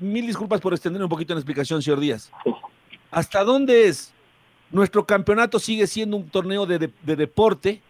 mil 0.00 0.26
disculpas 0.26 0.60
por 0.60 0.74
extender 0.74 1.00
un 1.00 1.08
poquito 1.08 1.32
la 1.32 1.38
explicación, 1.38 1.80
señor 1.80 2.00
Díaz. 2.00 2.32
¿Hasta 3.12 3.44
dónde 3.44 3.86
es? 3.86 4.12
Nuestro 4.72 5.06
campeonato 5.06 5.60
sigue 5.60 5.86
siendo 5.86 6.16
un 6.16 6.28
torneo 6.28 6.66
de, 6.66 6.80
de, 6.80 6.92
de 7.02 7.16
deporte, 7.16 7.80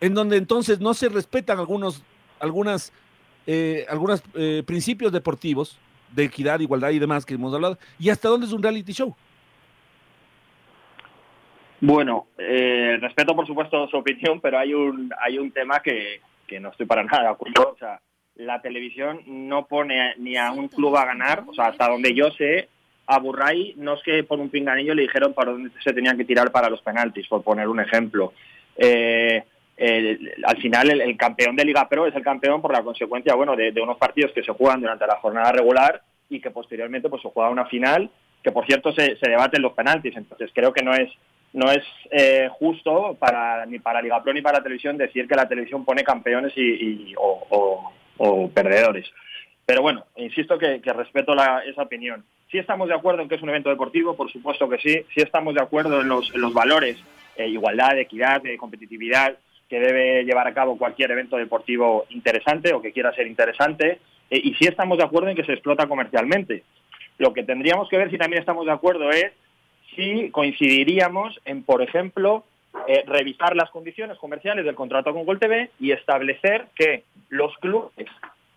en 0.00 0.12
donde 0.12 0.38
entonces 0.38 0.80
no 0.80 0.92
se 0.92 1.08
respetan 1.08 1.60
algunos 1.60 2.02
algunas, 2.40 2.92
eh, 3.46 3.86
algunos 3.88 4.22
eh, 4.34 4.62
principios 4.66 5.12
deportivos 5.12 5.78
de 6.12 6.24
equidad, 6.24 6.60
igualdad 6.60 6.90
y 6.90 6.98
demás 6.98 7.26
que 7.26 7.34
hemos 7.34 7.54
hablado, 7.54 7.78
y 7.98 8.10
hasta 8.10 8.28
dónde 8.28 8.46
es 8.46 8.52
un 8.52 8.62
reality 8.62 8.92
show. 8.92 9.14
Bueno, 11.80 12.26
eh, 12.38 12.98
respeto 13.00 13.36
por 13.36 13.46
supuesto 13.46 13.86
su 13.88 13.96
opinión, 13.98 14.40
pero 14.40 14.58
hay 14.58 14.74
un, 14.74 15.12
hay 15.20 15.38
un 15.38 15.52
tema 15.52 15.80
que, 15.80 16.20
que 16.46 16.58
no 16.58 16.70
estoy 16.70 16.86
para 16.86 17.04
nada 17.04 17.22
de 17.22 17.28
acuerdo. 17.28 17.72
O 17.74 17.78
sea, 17.78 18.00
la 18.34 18.60
televisión 18.60 19.20
no 19.26 19.66
pone 19.66 20.14
ni 20.16 20.36
a 20.36 20.50
un 20.50 20.68
club 20.68 20.96
a 20.96 21.04
ganar, 21.04 21.44
o 21.46 21.54
sea, 21.54 21.66
hasta 21.66 21.88
donde 21.88 22.14
yo 22.14 22.30
sé, 22.32 22.68
a 23.06 23.18
Burray 23.18 23.74
no 23.76 23.94
es 23.94 24.02
que 24.02 24.22
por 24.24 24.38
un 24.38 24.50
pinganillo 24.50 24.94
le 24.94 25.02
dijeron 25.02 25.34
para 25.34 25.52
dónde 25.52 25.70
se 25.82 25.92
tenían 25.92 26.16
que 26.16 26.24
tirar 26.24 26.50
para 26.50 26.68
los 26.68 26.82
penaltis, 26.82 27.26
por 27.28 27.42
poner 27.42 27.68
un 27.68 27.80
ejemplo. 27.80 28.32
Eh, 28.76 29.44
el, 29.78 30.34
al 30.44 30.56
final 30.58 30.90
el, 30.90 31.00
el, 31.00 31.16
campeón 31.16 31.56
de 31.56 31.64
Liga 31.64 31.88
Pro 31.88 32.06
es 32.06 32.14
el 32.14 32.22
campeón 32.22 32.60
por 32.60 32.72
la 32.72 32.82
consecuencia 32.82 33.34
bueno 33.34 33.56
de, 33.56 33.72
unos 33.80 33.96
partidos 33.96 34.32
que 34.32 34.42
se 34.42 34.52
juegan 34.52 34.80
durante 34.80 35.06
la 35.06 35.16
jornada 35.16 35.52
regular 35.52 36.02
y 36.28 36.40
que 36.40 36.50
posteriormente 36.50 37.08
pues 37.08 37.22
se 37.22 37.30
juega 37.30 37.50
una 37.50 37.66
final 37.66 38.10
que 38.42 38.52
por 38.52 38.66
cierto 38.66 38.92
se, 38.92 39.16
se 39.16 39.30
debaten 39.30 39.62
los 39.62 39.72
penaltis 39.72 40.16
entonces 40.16 40.50
creo 40.52 40.72
que 40.72 40.82
no 40.82 40.94
es 40.94 41.10
no 41.52 41.70
es 41.70 41.84
eh, 42.10 42.48
justo 42.52 43.16
para 43.18 43.64
ni 43.66 43.78
para 43.78 44.02
Liga 44.02 44.22
Pro 44.22 44.32
ni 44.32 44.42
para 44.42 44.58
la 44.58 44.62
televisión 44.62 44.96
decir 44.96 45.26
que 45.26 45.34
la 45.34 45.48
televisión 45.48 45.84
pone 45.84 46.04
campeones 46.04 46.52
y, 46.56 46.62
y 46.62 47.14
o, 47.16 48.50
perdedores. 48.52 49.10
Pero 49.64 49.82
bueno, 49.82 50.06
insisto 50.16 50.58
que, 50.58 50.80
respeto 50.84 51.34
la, 51.34 51.62
esa 51.64 51.82
opinión. 51.82 52.24
Sí 52.50 52.58
estamos 52.58 52.88
de 52.88 52.94
acuerdo 52.94 53.22
en 53.22 53.28
que 53.28 53.34
es 53.34 53.42
un 53.42 53.50
evento 53.50 53.68
deportivo, 53.68 54.16
por 54.16 54.30
supuesto 54.32 54.68
que 54.68 54.78
sí. 54.78 55.04
Sí 55.14 55.20
estamos 55.20 55.54
de 55.54 55.62
acuerdo 55.62 56.00
en 56.00 56.08
los, 56.08 56.34
los 56.34 56.52
valores, 56.54 56.96
eh, 57.36 57.46
igualdad, 57.46 57.98
equidad, 57.98 58.44
eh, 58.46 58.56
competitividad, 58.56 59.36
que 59.68 59.80
debe 59.80 60.24
llevar 60.24 60.46
a 60.46 60.54
cabo 60.54 60.78
cualquier 60.78 61.10
evento 61.10 61.36
deportivo 61.36 62.06
interesante 62.10 62.72
o 62.72 62.80
que 62.80 62.92
quiera 62.92 63.14
ser 63.14 63.26
interesante, 63.26 64.00
eh, 64.30 64.40
y 64.42 64.54
sí 64.54 64.66
estamos 64.66 64.98
de 64.98 65.04
acuerdo 65.04 65.28
en 65.28 65.36
que 65.36 65.44
se 65.44 65.52
explota 65.52 65.86
comercialmente. 65.86 66.62
Lo 67.18 67.32
que 67.32 67.42
tendríamos 67.42 67.88
que 67.88 67.98
ver 67.98 68.10
si 68.10 68.18
también 68.18 68.40
estamos 68.40 68.66
de 68.66 68.72
acuerdo 68.72 69.10
es 69.10 69.32
si 69.94 70.30
coincidiríamos 70.30 71.40
en, 71.44 71.62
por 71.64 71.82
ejemplo, 71.82 72.44
eh, 72.86 73.04
revisar 73.06 73.56
las 73.56 73.70
condiciones 73.70 74.18
comerciales 74.18 74.64
del 74.64 74.74
contrato 74.74 75.12
con 75.12 75.24
Gol 75.24 75.38
TV 75.38 75.70
y 75.80 75.92
establecer 75.92 76.66
que 76.74 77.04
los 77.28 77.54
clubes 77.58 78.06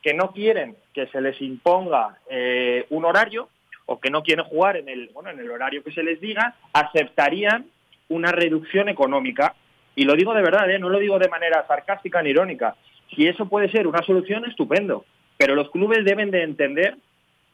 que 0.01 0.13
no 0.13 0.31
quieren 0.31 0.75
que 0.93 1.07
se 1.07 1.21
les 1.21 1.41
imponga 1.41 2.17
eh, 2.29 2.85
un 2.89 3.05
horario 3.05 3.49
o 3.85 3.99
que 3.99 4.09
no 4.09 4.23
quieren 4.23 4.45
jugar 4.45 4.77
en 4.77 4.89
el, 4.89 5.09
bueno, 5.13 5.29
en 5.29 5.39
el 5.39 5.49
horario 5.49 5.83
que 5.83 5.91
se 5.91 6.03
les 6.03 6.19
diga, 6.19 6.55
aceptarían 6.73 7.65
una 8.09 8.31
reducción 8.31 8.89
económica. 8.89 9.55
Y 9.95 10.05
lo 10.05 10.15
digo 10.15 10.33
de 10.33 10.41
verdad, 10.41 10.69
¿eh? 10.69 10.79
no 10.79 10.89
lo 10.89 10.99
digo 10.99 11.19
de 11.19 11.29
manera 11.29 11.65
sarcástica 11.67 12.21
ni 12.21 12.29
irónica. 12.29 12.75
Si 13.15 13.27
eso 13.27 13.47
puede 13.47 13.69
ser 13.69 13.87
una 13.87 14.01
solución, 14.03 14.45
estupendo. 14.45 15.05
Pero 15.37 15.55
los 15.55 15.69
clubes 15.71 16.05
deben 16.05 16.31
de 16.31 16.43
entender 16.43 16.95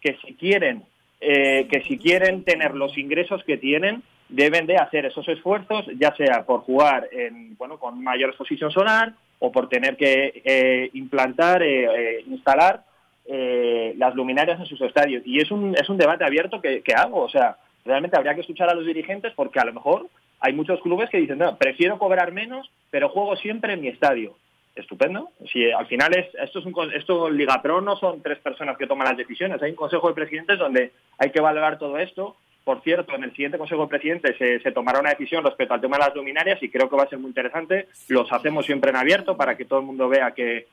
que 0.01 0.17
si 0.25 0.33
quieren, 0.35 0.83
eh, 1.19 1.67
que 1.71 1.81
si 1.83 1.97
quieren 1.97 2.43
tener 2.43 2.75
los 2.75 2.97
ingresos 2.97 3.43
que 3.43 3.57
tienen, 3.57 4.03
deben 4.29 4.65
de 4.65 4.77
hacer 4.77 5.05
esos 5.05 5.27
esfuerzos, 5.27 5.85
ya 5.97 6.13
sea 6.15 6.45
por 6.45 6.61
jugar 6.61 7.07
en, 7.11 7.55
bueno, 7.57 7.77
con 7.79 8.03
mayor 8.03 8.29
exposición 8.29 8.71
solar 8.71 9.13
o 9.39 9.51
por 9.51 9.69
tener 9.69 9.95
que 9.95 10.41
eh, 10.43 10.89
implantar, 10.93 11.61
eh, 11.63 11.85
eh, 11.85 12.23
instalar 12.27 12.83
las 13.29 14.15
luminarias 14.15 14.57
en 14.57 14.65
sus 14.65 14.79
estadios. 14.79 15.21
Y 15.25 15.41
es 15.41 15.51
un, 15.51 15.75
es 15.75 15.89
un 15.89 15.97
debate 15.97 16.23
abierto 16.23 16.61
que, 16.61 16.81
hago. 16.95 17.23
O 17.23 17.29
sea, 17.29 17.57
realmente 17.87 18.17
habría 18.17 18.35
que 18.35 18.41
escuchar 18.41 18.69
a 18.69 18.75
los 18.75 18.85
dirigentes 18.85 19.33
porque 19.35 19.59
a 19.59 19.65
lo 19.65 19.73
mejor 19.73 20.07
hay 20.39 20.53
muchos 20.53 20.79
clubes 20.81 21.09
que 21.09 21.17
dicen, 21.17 21.39
no, 21.39 21.57
prefiero 21.57 21.97
cobrar 21.97 22.31
menos, 22.31 22.69
pero 22.91 23.09
juego 23.09 23.35
siempre 23.37 23.73
en 23.73 23.81
mi 23.81 23.87
estadio. 23.87 24.35
Estupendo. 24.75 25.31
Si 25.51 25.71
al 25.71 25.87
final 25.87 26.15
es, 26.15 26.27
esto 26.35 26.59
es 26.59 26.65
un, 26.65 26.75
esto 26.93 27.31
Liga 27.31 27.63
Pro 27.63 27.81
no 27.81 27.95
son 27.95 28.21
tres 28.21 28.37
personas 28.37 28.77
que 28.77 28.85
toman 28.85 29.07
las 29.07 29.17
decisiones, 29.17 29.59
hay 29.63 29.71
un 29.71 29.75
consejo 29.75 30.07
de 30.07 30.13
presidentes 30.13 30.59
donde 30.59 30.91
hay 31.17 31.31
que 31.31 31.41
valorar 31.41 31.79
todo 31.79 31.97
esto 31.97 32.35
por 32.67 32.81
cierto, 32.81 33.15
en 33.15 33.23
el 33.23 33.31
siguiente 33.31 33.57
Consejo 33.57 33.83
de 33.83 33.87
Presidentes 33.87 34.35
se, 34.37 34.71
tomará 34.73 34.99
una 34.99 35.11
decisión 35.11 35.41
respecto 35.41 35.73
al 35.73 35.79
tema 35.79 35.95
de 35.95 36.03
las 36.03 36.13
luminarias 36.13 36.61
y 36.61 36.67
creo 36.67 36.89
que 36.89 36.97
va 36.97 37.03
a 37.03 37.07
ser 37.07 37.17
muy 37.17 37.29
interesante. 37.29 37.87
Los 38.09 38.29
hacemos 38.33 38.65
siempre 38.65 38.89
en 38.89 38.97
abierto 38.97 39.37
para 39.37 39.55
que 39.55 39.63
todo 39.63 39.79
el 39.79 39.85
mundo 39.85 40.09
vea 40.09 40.31
que, 40.31 40.67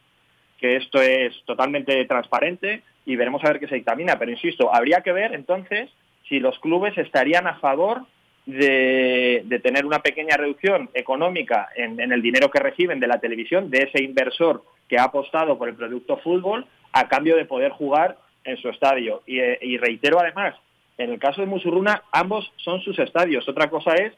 esto 0.60 1.00
es 1.00 1.32
totalmente 1.44 2.04
transparente 2.06 2.82
y 3.06 3.14
veremos 3.14 3.44
a 3.44 3.48
ver 3.48 3.60
qué 3.60 3.68
se 3.68 3.76
dictamina. 3.76 4.18
Pero 4.18 4.32
insisto, 4.32 4.74
habría 4.74 5.02
que 5.02 5.12
ver 5.12 5.34
entonces 5.34 5.88
si 6.28 6.40
los 6.40 6.58
clubes 6.58 6.96
estarían 6.98 7.46
a 7.46 7.56
favor 7.56 8.02
de, 8.46 9.44
tener 9.62 9.86
una 9.86 10.00
pequeña 10.00 10.36
reducción 10.36 10.90
económica 10.94 11.68
en, 11.76 12.00
el 12.00 12.22
dinero 12.22 12.50
que 12.50 12.60
reciben 12.60 13.00
de 13.00 13.06
la 13.06 13.20
televisión, 13.20 13.70
de 13.70 13.88
ese 13.90 14.02
inversor 14.02 14.64
que 14.88 14.98
ha 14.98 15.04
apostado 15.04 15.56
por 15.56 15.68
el 15.68 15.74
producto 15.74 16.18
fútbol, 16.18 16.66
a 16.92 17.08
cambio 17.08 17.36
de 17.36 17.46
poder 17.46 17.72
jugar 17.72 18.18
en 18.44 18.56
su 18.58 18.68
estadio. 18.68 19.22
y 19.26 19.38
eh, 19.40 19.78
reitero 19.80 20.20
además 20.20 20.54
en 20.98 21.10
el 21.10 21.18
caso 21.18 21.40
de 21.40 21.46
Musurruna, 21.46 22.02
ambos 22.12 22.52
son 22.56 22.80
sus 22.80 22.98
estadios. 22.98 23.48
Otra 23.48 23.68
cosa 23.68 23.94
es 23.94 24.12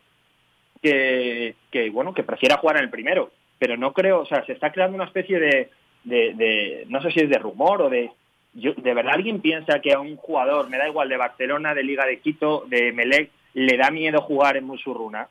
que, 0.83 1.55
bueno, 1.91 2.13
que 2.15 2.23
prefiera 2.23 2.59
jugar 2.59 2.77
en 2.77 2.85
el 2.85 2.91
primero. 2.91 3.31
Pero 3.59 3.77
no 3.77 3.93
creo, 3.93 4.21
o 4.21 4.27
sea, 4.27 4.45
se 4.45 4.53
está 4.53 4.71
creando 4.71 4.97
una 4.97 5.07
especie 5.07 5.41
de, 5.41 5.71
de, 6.05 6.85
no 6.89 7.01
sé 7.01 7.11
si 7.11 7.21
es 7.21 7.31
de 7.31 7.39
rumor 7.39 7.83
o 7.83 7.91
de... 7.91 8.11
¿De 8.57 8.95
verdad 8.95 9.13
alguien 9.15 9.41
piensa 9.43 9.81
que 9.81 9.93
a 9.93 10.01
un 10.01 10.17
jugador, 10.17 10.71
me 10.71 10.79
da 10.79 10.89
igual, 10.89 11.11
de 11.11 11.19
Barcelona, 11.19 11.75
de 11.75 11.83
Liga 11.83 12.07
de 12.07 12.21
Quito, 12.21 12.65
de 12.69 12.91
Melec, 12.91 13.31
le 13.53 13.77
da 13.77 13.91
miedo 13.91 14.23
jugar 14.23 14.57
en 14.57 14.65
Musurruna? 14.65 15.29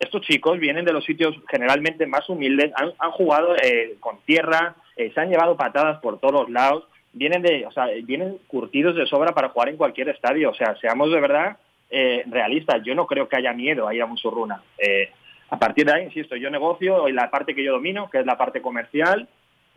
Estos 0.00 0.22
chicos 0.22 0.58
vienen 0.58 0.84
de 0.84 0.92
los 0.92 1.04
sitios 1.04 1.36
generalmente 1.48 2.06
más 2.06 2.28
humildes, 2.28 2.72
han, 2.74 3.10
jugado 3.12 3.54
eh, 3.62 3.94
con 4.00 4.18
tierra, 4.26 4.74
eh, 4.96 5.12
se 5.14 5.20
han 5.20 5.30
llevado 5.30 5.56
patadas 5.56 6.00
por 6.00 6.18
todos 6.18 6.50
lados, 6.50 6.84
vienen 7.12 7.40
de, 7.40 7.64
o 7.66 7.70
sea, 7.70 7.86
vienen 8.02 8.38
curtidos 8.48 8.96
de 8.96 9.06
sobra 9.06 9.32
para 9.32 9.50
jugar 9.50 9.68
en 9.68 9.76
cualquier 9.76 10.08
estadio. 10.08 10.50
O 10.50 10.54
sea, 10.54 10.74
seamos 10.80 11.10
de 11.12 11.20
verdad 11.20 11.56
eh, 11.88 12.24
realistas. 12.26 12.82
Yo 12.84 12.96
no 12.96 13.06
creo 13.06 13.28
que 13.28 13.36
haya 13.36 13.52
miedo 13.52 13.86
a 13.86 13.94
ir 13.94 14.02
a 14.02 14.06
Musurruna. 14.06 14.60
A 15.48 15.58
partir 15.58 15.86
de 15.86 15.92
ahí, 15.94 16.04
insisto, 16.04 16.34
yo 16.34 16.50
negocio 16.50 17.08
y 17.08 17.12
la 17.12 17.30
parte 17.30 17.54
que 17.54 17.62
yo 17.62 17.72
domino, 17.72 18.10
que 18.10 18.18
es 18.18 18.26
la 18.26 18.36
parte 18.36 18.60
comercial, 18.60 19.28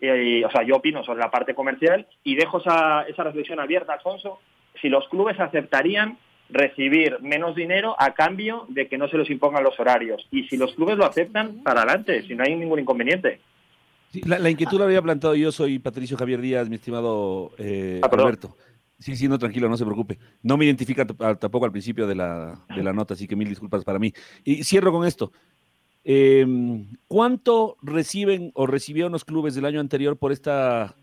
y, 0.01 0.43
o 0.43 0.51
sea, 0.51 0.63
yo 0.63 0.77
opino 0.77 1.03
sobre 1.03 1.19
la 1.19 1.31
parte 1.31 1.53
comercial 1.53 2.07
y 2.23 2.35
dejo 2.35 2.59
esa, 2.59 3.03
esa 3.03 3.23
reflexión 3.23 3.59
abierta, 3.59 3.93
Alfonso. 3.93 4.39
Si 4.81 4.89
los 4.89 5.07
clubes 5.09 5.39
aceptarían 5.39 6.17
recibir 6.49 7.17
menos 7.21 7.55
dinero 7.55 7.95
a 7.99 8.13
cambio 8.13 8.65
de 8.69 8.87
que 8.87 8.97
no 8.97 9.07
se 9.07 9.17
les 9.17 9.29
impongan 9.29 9.63
los 9.63 9.79
horarios. 9.79 10.27
Y 10.31 10.43
si 10.47 10.57
los 10.57 10.73
clubes 10.73 10.97
lo 10.97 11.05
aceptan, 11.05 11.61
para 11.63 11.81
adelante, 11.81 12.23
si 12.23 12.33
no 12.33 12.43
hay 12.43 12.55
ningún 12.55 12.79
inconveniente 12.79 13.39
la, 14.25 14.49
inquietud 14.49 14.79
la 14.79 14.85
había 14.85 15.01
plantado 15.01 15.35
yo, 15.35 15.51
soy 15.51 15.79
Patricio 15.79 16.17
Javier 16.17 16.41
Díaz, 16.41 16.69
mi 16.69 16.75
estimado 16.75 17.51
eh, 17.57 18.01
ah, 18.03 18.09
Alberto. 18.11 18.55
Sí, 18.97 19.15
sí, 19.15 19.27
no, 19.27 19.37
tranquilo, 19.39 19.69
no 19.69 19.77
se 19.77 19.85
preocupe. 19.85 20.19
No 20.41 20.57
me 20.57 20.65
identifica 20.65 21.05
tampoco 21.05 21.65
al 21.65 21.71
principio 21.71 22.05
de 22.05 22.15
la, 22.15 22.59
de 22.75 22.83
la 22.83 22.91
nota, 22.91 23.13
así 23.13 23.27
que 23.27 23.35
mil 23.35 23.47
disculpas 23.47 23.85
para 23.85 23.97
mí. 23.97 24.11
Y 24.43 24.63
cierro 24.63 24.91
con 24.91 25.07
esto. 25.07 25.31
Em, 26.03 26.87
¿Cuánto 27.07 27.77
reciben 27.81 28.51
o 28.55 28.67
recibieron 28.67 29.11
los 29.11 29.25
clubes 29.25 29.55
del 29.55 29.65
año 29.65 29.79
anterior 29.79 30.17
por 30.17 30.31
esta... 30.31 30.95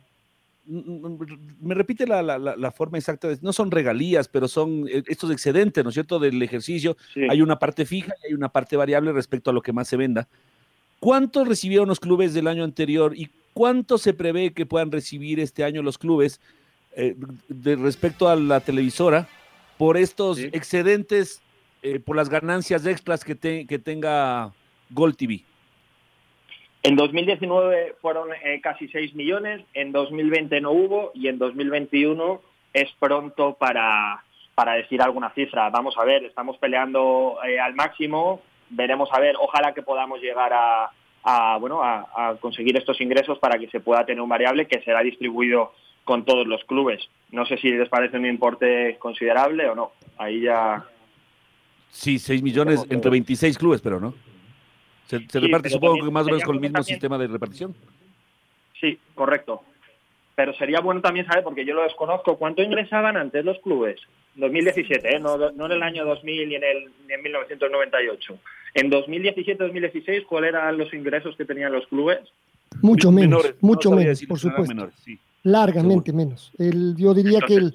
Me 0.68 1.76
repite 1.76 2.08
la, 2.08 2.22
la, 2.22 2.72
forma 2.72 2.98
exacta, 2.98 3.28
de, 3.28 3.38
no 3.40 3.52
son 3.52 3.70
regalías, 3.70 4.26
pero 4.26 4.48
son 4.48 4.88
eh, 4.88 5.04
estos 5.06 5.30
excedentes, 5.30 5.84
¿no 5.84 5.90
es 5.90 5.94
cierto?, 5.94 6.18
del 6.18 6.42
ejercicio. 6.42 6.96
Hay 7.30 7.40
una 7.40 7.56
parte 7.56 7.86
fija 7.86 8.14
y 8.22 8.28
hay 8.28 8.34
una 8.34 8.48
parte 8.48 8.76
variable 8.76 9.12
respecto 9.12 9.50
a 9.50 9.52
lo 9.52 9.62
que 9.62 9.72
más 9.72 9.86
se 9.86 9.96
venda. 9.96 10.26
¿Cuánto 10.98 11.44
recibieron 11.44 11.86
los 11.86 12.00
clubes 12.00 12.34
del 12.34 12.48
año 12.48 12.64
anterior 12.64 13.12
y 13.16 13.30
cuánto 13.52 13.96
se 13.96 14.12
prevé 14.12 14.52
que 14.52 14.66
puedan 14.66 14.90
recibir 14.90 15.38
este 15.38 15.62
año 15.62 15.82
los 15.82 15.98
clubes 15.98 16.40
eh, 16.96 17.14
de 17.48 17.76
respecto 17.76 18.28
a 18.28 18.34
la 18.34 18.58
televisora 18.58 19.28
por 19.78 19.96
estos 19.96 20.38
excedentes, 20.38 21.42
eh, 21.82 22.00
por 22.00 22.16
las 22.16 22.28
ganancias 22.28 22.84
extras 22.86 23.22
que, 23.22 23.66
que 23.68 23.78
tenga 23.78 24.52
Gold 24.90 25.16
TV? 25.16 25.44
En 26.82 26.94
2019 26.94 27.96
fueron 28.00 28.28
eh, 28.44 28.60
casi 28.62 28.86
6 28.88 29.14
millones, 29.14 29.64
en 29.74 29.90
2020 29.90 30.60
no 30.60 30.70
hubo 30.70 31.10
y 31.14 31.26
en 31.28 31.38
2021 31.38 32.40
es 32.72 32.88
pronto 33.00 33.54
para, 33.54 34.22
para 34.54 34.74
decir 34.74 35.02
alguna 35.02 35.30
cifra. 35.30 35.68
Vamos 35.70 35.96
a 35.98 36.04
ver, 36.04 36.24
estamos 36.24 36.58
peleando 36.58 37.38
al 37.42 37.74
máximo, 37.74 38.40
veremos 38.70 39.08
a 39.12 39.18
ver, 39.20 39.34
ojalá 39.40 39.74
que 39.74 39.82
podamos 39.82 40.20
llegar 40.20 40.52
a, 40.52 41.58
bueno, 41.58 41.82
a, 41.82 42.36
conseguir 42.40 42.76
estos 42.76 43.00
ingresos 43.00 43.38
para 43.38 43.58
que 43.58 43.68
se 43.68 43.80
pueda 43.80 44.06
tener 44.06 44.20
un 44.20 44.28
variable 44.28 44.66
que 44.66 44.80
será 44.82 45.00
distribuido 45.00 45.72
con 46.04 46.24
todos 46.24 46.46
los 46.46 46.62
clubes. 46.64 47.08
No 47.32 47.46
sé 47.46 47.56
si 47.56 47.70
les 47.70 47.88
parece 47.88 48.16
un 48.16 48.26
importe 48.26 48.96
considerable 48.98 49.68
o 49.68 49.74
no. 49.74 49.90
Ahí 50.18 50.42
ya... 50.42 50.84
Sí, 51.90 52.18
6 52.18 52.42
millones 52.42 52.86
entre 52.90 53.10
26 53.10 53.58
clubes, 53.58 53.80
pero 53.80 53.98
no. 53.98 54.14
Se, 55.06 55.40
reparte, 55.40 55.70
supongo 55.70 56.04
que 56.04 56.10
más 56.10 56.24
o 56.24 56.30
menos 56.30 56.42
con 56.42 56.56
el 56.56 56.60
mismo 56.60 56.82
sistema 56.82 57.16
de 57.18 57.28
repartición. 57.28 57.74
Sí, 58.80 58.98
correcto. 59.14 59.62
Pero 60.34 60.52
sería 60.54 60.80
bueno 60.80 61.00
también 61.00 61.26
saber, 61.26 61.44
porque 61.44 61.64
yo 61.64 61.74
lo 61.74 61.82
desconozco, 61.82 62.36
¿cuánto 62.36 62.62
ingresaban 62.62 63.16
antes 63.16 63.44
los 63.44 63.58
clubes? 63.60 64.00
2017, 64.34 65.16
¿eh? 65.16 65.18
no, 65.18 65.38
no 65.38 65.66
en 65.66 65.72
el 65.72 65.82
año 65.82 66.04
2000 66.04 66.48
ni 66.48 66.54
en, 66.56 66.62
el, 66.62 66.90
ni 67.06 67.14
en 67.14 67.22
1998. 67.22 68.38
En 68.74 68.90
2017-2016, 68.90 70.26
¿cuáles 70.26 70.50
eran 70.50 70.76
los 70.76 70.92
ingresos 70.92 71.34
que 71.36 71.46
tenían 71.46 71.72
los 71.72 71.86
clubes? 71.86 72.18
Mucho 72.82 73.10
menos, 73.10 73.54
mucho 73.60 73.90
menos, 73.90 74.22
por 74.24 74.38
supuesto. 74.38 74.90
Largamente 75.42 76.12
menos. 76.12 76.52
El, 76.58 76.94
yo 76.96 77.14
diría 77.14 77.40
que 77.40 77.54
el 77.54 77.72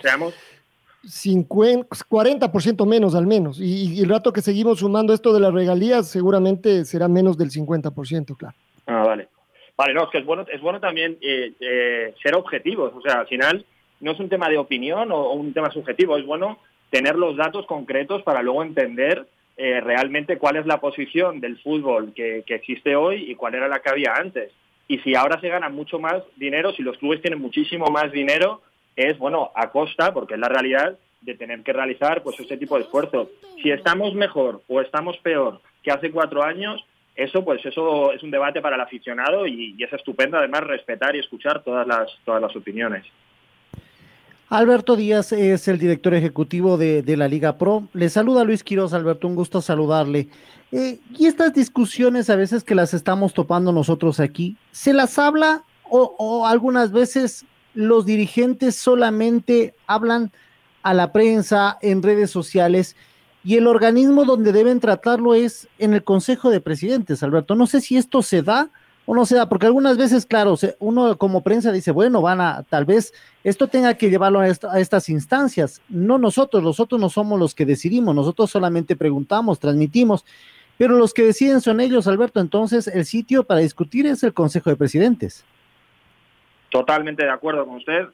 50, 1.03 1.87
40% 1.87 2.85
menos 2.85 3.15
al 3.15 3.27
menos. 3.27 3.59
Y, 3.59 4.01
el 4.01 4.09
rato 4.09 4.31
que 4.31 4.41
seguimos 4.41 4.79
sumando 4.79 5.13
esto 5.13 5.33
de 5.33 5.39
las 5.39 5.53
regalías, 5.53 6.09
seguramente 6.09 6.85
será 6.85 7.07
menos 7.07 7.37
del 7.37 7.49
50%, 7.49 8.37
claro. 8.37 8.55
Ah, 8.85 9.03
vale. 9.05 9.27
Vale, 9.77 9.93
no, 9.93 10.03
es 10.03 10.09
que 10.09 10.19
es 10.19 10.25
bueno, 10.25 10.45
es 10.51 10.61
bueno 10.61 10.79
también 10.79 11.17
eh, 11.21 11.53
eh, 11.59 12.13
ser 12.21 12.35
objetivos. 12.35 12.93
O 12.95 13.01
sea, 13.01 13.21
al 13.21 13.27
final 13.27 13.65
no 13.99 14.11
es 14.11 14.19
un 14.19 14.29
tema 14.29 14.49
de 14.49 14.57
opinión 14.57 15.11
o, 15.11 15.31
un 15.31 15.53
tema 15.53 15.71
subjetivo, 15.71 16.17
es 16.17 16.25
bueno 16.25 16.59
tener 16.89 17.15
los 17.15 17.37
datos 17.37 17.65
concretos 17.65 18.21
para 18.23 18.41
luego 18.43 18.63
entender 18.63 19.25
eh, 19.57 19.79
realmente 19.79 20.37
cuál 20.37 20.57
es 20.57 20.65
la 20.65 20.79
posición 20.79 21.39
del 21.39 21.57
fútbol 21.59 22.13
que, 22.13 22.43
existe 22.47 22.95
hoy 22.95 23.31
y 23.31 23.35
cuál 23.35 23.55
era 23.55 23.67
la 23.67 23.79
que 23.79 23.89
había 23.89 24.13
antes. 24.15 24.51
Y 24.87 24.99
si 24.99 25.15
ahora 25.15 25.39
se 25.39 25.47
gana 25.47 25.69
mucho 25.69 25.99
más 25.99 26.21
dinero, 26.35 26.73
si 26.73 26.83
los 26.83 26.97
clubes 26.97 27.21
tienen 27.21 27.39
muchísimo 27.39 27.87
más 27.87 28.11
dinero, 28.11 28.61
es 29.09 29.17
bueno 29.17 29.51
a 29.55 29.69
costa, 29.69 30.13
porque 30.13 30.35
es 30.35 30.39
la 30.39 30.49
realidad, 30.49 30.97
de 31.21 31.35
tener 31.35 31.61
que 31.61 31.73
realizar 31.73 32.23
pues 32.23 32.39
este 32.39 32.57
tipo 32.57 32.75
de 32.75 32.83
esfuerzos. 32.83 33.29
Si 33.61 33.71
estamos 33.71 34.13
mejor 34.13 34.61
o 34.67 34.81
estamos 34.81 35.17
peor 35.19 35.61
que 35.83 35.91
hace 35.91 36.11
cuatro 36.11 36.43
años, 36.43 36.83
eso 37.15 37.43
pues 37.43 37.63
eso 37.65 38.11
es 38.11 38.23
un 38.23 38.31
debate 38.31 38.61
para 38.61 38.75
el 38.75 38.81
aficionado 38.81 39.45
y, 39.45 39.75
es 39.81 39.93
estupendo 39.93 40.37
además 40.37 40.61
respetar 40.61 41.15
y 41.15 41.19
escuchar 41.19 41.63
todas 41.63 41.85
las 41.87 42.09
todas 42.25 42.41
las 42.41 42.55
opiniones. 42.55 43.05
Alberto 44.49 44.97
Díaz 44.97 45.31
es 45.31 45.67
el 45.69 45.77
director 45.77 46.13
ejecutivo 46.13 46.77
de, 46.77 47.03
la 47.15 47.29
Liga 47.29 47.57
Pro. 47.57 47.87
Le 47.93 48.09
saluda 48.09 48.43
Luis 48.43 48.65
Quiroz, 48.65 48.93
Alberto, 48.93 49.27
un 49.27 49.35
gusto 49.35 49.61
saludarle. 49.61 50.27
Eh, 50.73 50.99
y 51.17 51.25
estas 51.25 51.53
discusiones 51.53 52.29
a 52.29 52.35
veces 52.35 52.65
que 52.65 52.75
las 52.75 52.93
estamos 52.93 53.33
topando 53.33 53.71
nosotros 53.71 54.19
aquí, 54.19 54.57
¿se 54.71 54.93
las 54.93 55.17
habla 55.19 55.63
o 55.89 56.45
algunas 56.47 56.93
veces 56.93 57.45
los 57.73 58.05
dirigentes 58.05 58.75
solamente 58.75 59.73
hablan 59.87 60.31
a 60.83 60.93
la 60.93 61.11
prensa, 61.11 61.77
en 61.81 62.01
redes 62.01 62.31
sociales, 62.31 62.95
y 63.43 63.57
el 63.57 63.67
organismo 63.67 64.25
donde 64.25 64.51
deben 64.51 64.79
tratarlo 64.79 65.33
es 65.33 65.67
en 65.79 65.93
el 65.93 66.03
Consejo 66.03 66.49
de 66.49 66.61
Presidentes, 66.61 67.23
Alberto. 67.23 67.55
No 67.55 67.65
sé 67.65 67.81
si 67.81 67.97
esto 67.97 68.21
se 68.21 68.43
da 68.43 68.69
o 69.05 69.15
no 69.15 69.25
se 69.25 69.35
da, 69.35 69.49
porque 69.49 69.65
algunas 69.65 69.97
veces, 69.97 70.27
claro, 70.27 70.55
uno 70.79 71.17
como 71.17 71.41
prensa 71.41 71.71
dice, 71.71 71.91
bueno, 71.91 72.21
van 72.21 72.39
a, 72.39 72.63
tal 72.69 72.85
vez 72.85 73.13
esto 73.43 73.67
tenga 73.67 73.95
que 73.95 74.11
llevarlo 74.11 74.41
a, 74.41 74.43
a 74.43 74.79
estas 74.79 75.09
instancias. 75.09 75.81
No 75.89 76.19
nosotros, 76.19 76.61
nosotros 76.61 77.01
no 77.01 77.09
somos 77.09 77.39
los 77.39 77.55
que 77.55 77.65
decidimos, 77.65 78.13
nosotros 78.13 78.51
solamente 78.51 78.95
preguntamos, 78.95 79.59
transmitimos, 79.59 80.23
pero 80.77 80.97
los 80.97 81.13
que 81.13 81.23
deciden 81.23 81.61
son 81.61 81.79
ellos, 81.79 82.07
Alberto. 82.07 82.39
Entonces, 82.39 82.87
el 82.87 83.05
sitio 83.05 83.43
para 83.43 83.59
discutir 83.59 84.05
es 84.05 84.23
el 84.23 84.33
Consejo 84.33 84.69
de 84.69 84.75
Presidentes. 84.75 85.43
Totalmente 86.71 87.23
de 87.23 87.29
acuerdo 87.29 87.65
con 87.65 87.75
usted. 87.75 88.07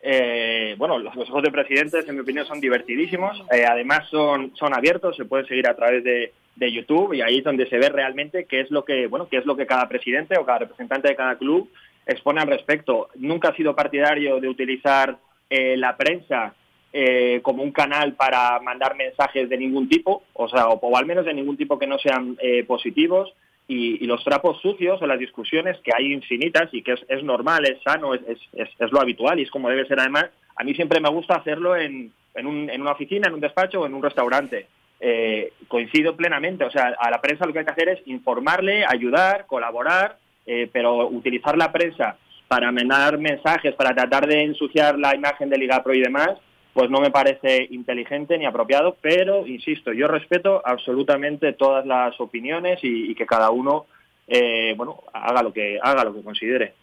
Eh, 0.00 0.76
bueno, 0.78 0.98
los 0.98 1.12
consejos 1.12 1.42
de 1.42 1.50
presidentes, 1.50 2.08
en 2.08 2.14
mi 2.14 2.20
opinión, 2.20 2.46
son 2.46 2.60
divertidísimos. 2.60 3.42
Eh, 3.52 3.66
además, 3.66 4.08
son, 4.08 4.56
son 4.56 4.72
abiertos, 4.72 5.16
se 5.16 5.24
pueden 5.24 5.46
seguir 5.46 5.68
a 5.68 5.74
través 5.74 6.04
de, 6.04 6.32
de, 6.54 6.72
YouTube 6.72 7.12
y 7.14 7.22
ahí 7.22 7.38
es 7.38 7.44
donde 7.44 7.68
se 7.68 7.78
ve 7.78 7.88
realmente 7.88 8.46
qué 8.46 8.60
es 8.60 8.70
lo 8.70 8.84
que, 8.84 9.08
bueno, 9.08 9.28
qué 9.28 9.38
es 9.38 9.46
lo 9.46 9.56
que 9.56 9.66
cada 9.66 9.88
presidente 9.88 10.38
o 10.38 10.46
cada 10.46 10.60
representante 10.60 11.08
de 11.08 11.16
cada 11.16 11.36
club 11.36 11.68
expone 12.06 12.40
al 12.40 12.46
respecto. 12.46 13.08
Nunca 13.16 13.48
he 13.48 13.56
sido 13.56 13.74
partidario 13.74 14.38
de 14.38 14.48
utilizar 14.48 15.18
eh, 15.50 15.76
la 15.76 15.96
prensa 15.96 16.54
eh, 16.92 17.40
como 17.42 17.62
un 17.62 17.72
canal 17.72 18.14
para 18.14 18.58
mandar 18.60 18.96
mensajes 18.96 19.48
de 19.48 19.58
ningún 19.58 19.88
tipo, 19.88 20.22
o 20.32 20.48
sea, 20.48 20.68
o, 20.68 20.78
o 20.80 20.96
al 20.96 21.06
menos 21.06 21.26
de 21.26 21.34
ningún 21.34 21.56
tipo 21.56 21.78
que 21.78 21.86
no 21.86 21.98
sean 21.98 22.36
eh, 22.40 22.64
positivos. 22.64 23.34
Y, 23.68 24.04
y, 24.04 24.06
los 24.06 24.22
trapos 24.22 24.60
sucios 24.60 25.02
o 25.02 25.06
las 25.08 25.18
discusiones 25.18 25.76
que 25.82 25.90
hay 25.96 26.12
infinitas 26.12 26.68
y 26.72 26.82
que 26.82 26.94
es, 27.08 27.24
normal, 27.24 27.64
es 27.66 27.82
sano, 27.82 28.14
es, 28.14 28.20
es, 28.28 28.68
es, 28.78 28.92
lo 28.92 29.00
habitual 29.00 29.40
y 29.40 29.42
es 29.42 29.50
como 29.50 29.68
debe 29.68 29.88
ser 29.88 29.98
además, 29.98 30.26
a 30.54 30.62
mí 30.62 30.72
siempre 30.74 31.00
me 31.00 31.10
gusta 31.10 31.34
hacerlo 31.34 31.74
en, 31.74 32.12
en, 32.34 32.46
un, 32.46 32.70
en 32.70 32.80
una 32.80 32.92
oficina, 32.92 33.26
en 33.26 33.34
un 33.34 33.40
despacho 33.40 33.80
o 33.80 33.86
en 33.86 33.94
un 33.94 34.02
restaurante. 34.02 34.68
Eh, 35.00 35.52
coincido 35.68 36.16
plenamente, 36.16 36.64
o 36.64 36.70
sea, 36.70 36.94
a 36.98 37.10
la 37.10 37.20
prensa 37.20 37.44
lo 37.44 37.52
que 37.52 37.58
hay 37.58 37.64
que 37.64 37.72
hacer 37.72 37.88
es 37.88 38.06
informarle, 38.06 38.84
ayudar, 38.86 39.46
colaborar, 39.46 40.16
eh, 40.46 40.70
pero 40.72 41.08
utilizar 41.08 41.58
la 41.58 41.72
prensa 41.72 42.16
para 42.48 42.70
mandar 42.72 43.18
mensajes, 43.18 43.74
para 43.74 43.94
tratar 43.94 44.26
de 44.26 44.44
ensuciar 44.44 44.98
la 44.98 45.14
imagen 45.14 45.50
de 45.50 45.58
Liga 45.58 45.82
Pro 45.82 45.92
y 45.92 46.00
demás, 46.00 46.30
pues 46.76 46.90
no 46.90 47.00
me 47.00 47.10
parece 47.10 47.66
inteligente 47.70 48.36
ni 48.36 48.44
apropiado, 48.44 48.98
pero 49.00 49.46
insisto, 49.46 49.94
yo 49.94 50.08
respeto 50.08 50.60
absolutamente 50.62 51.54
todas 51.54 51.86
las 51.86 52.20
opiniones 52.20 52.80
y, 52.82 53.14
que 53.14 53.24
cada 53.24 53.48
uno 53.48 53.86
eh, 54.28 54.74
bueno 54.76 55.02
haga 55.10 55.42
lo 55.42 55.54
que 55.54 55.78
haga 55.82 56.04
lo 56.04 56.14
que 56.14 56.20
considere. 56.20 56.74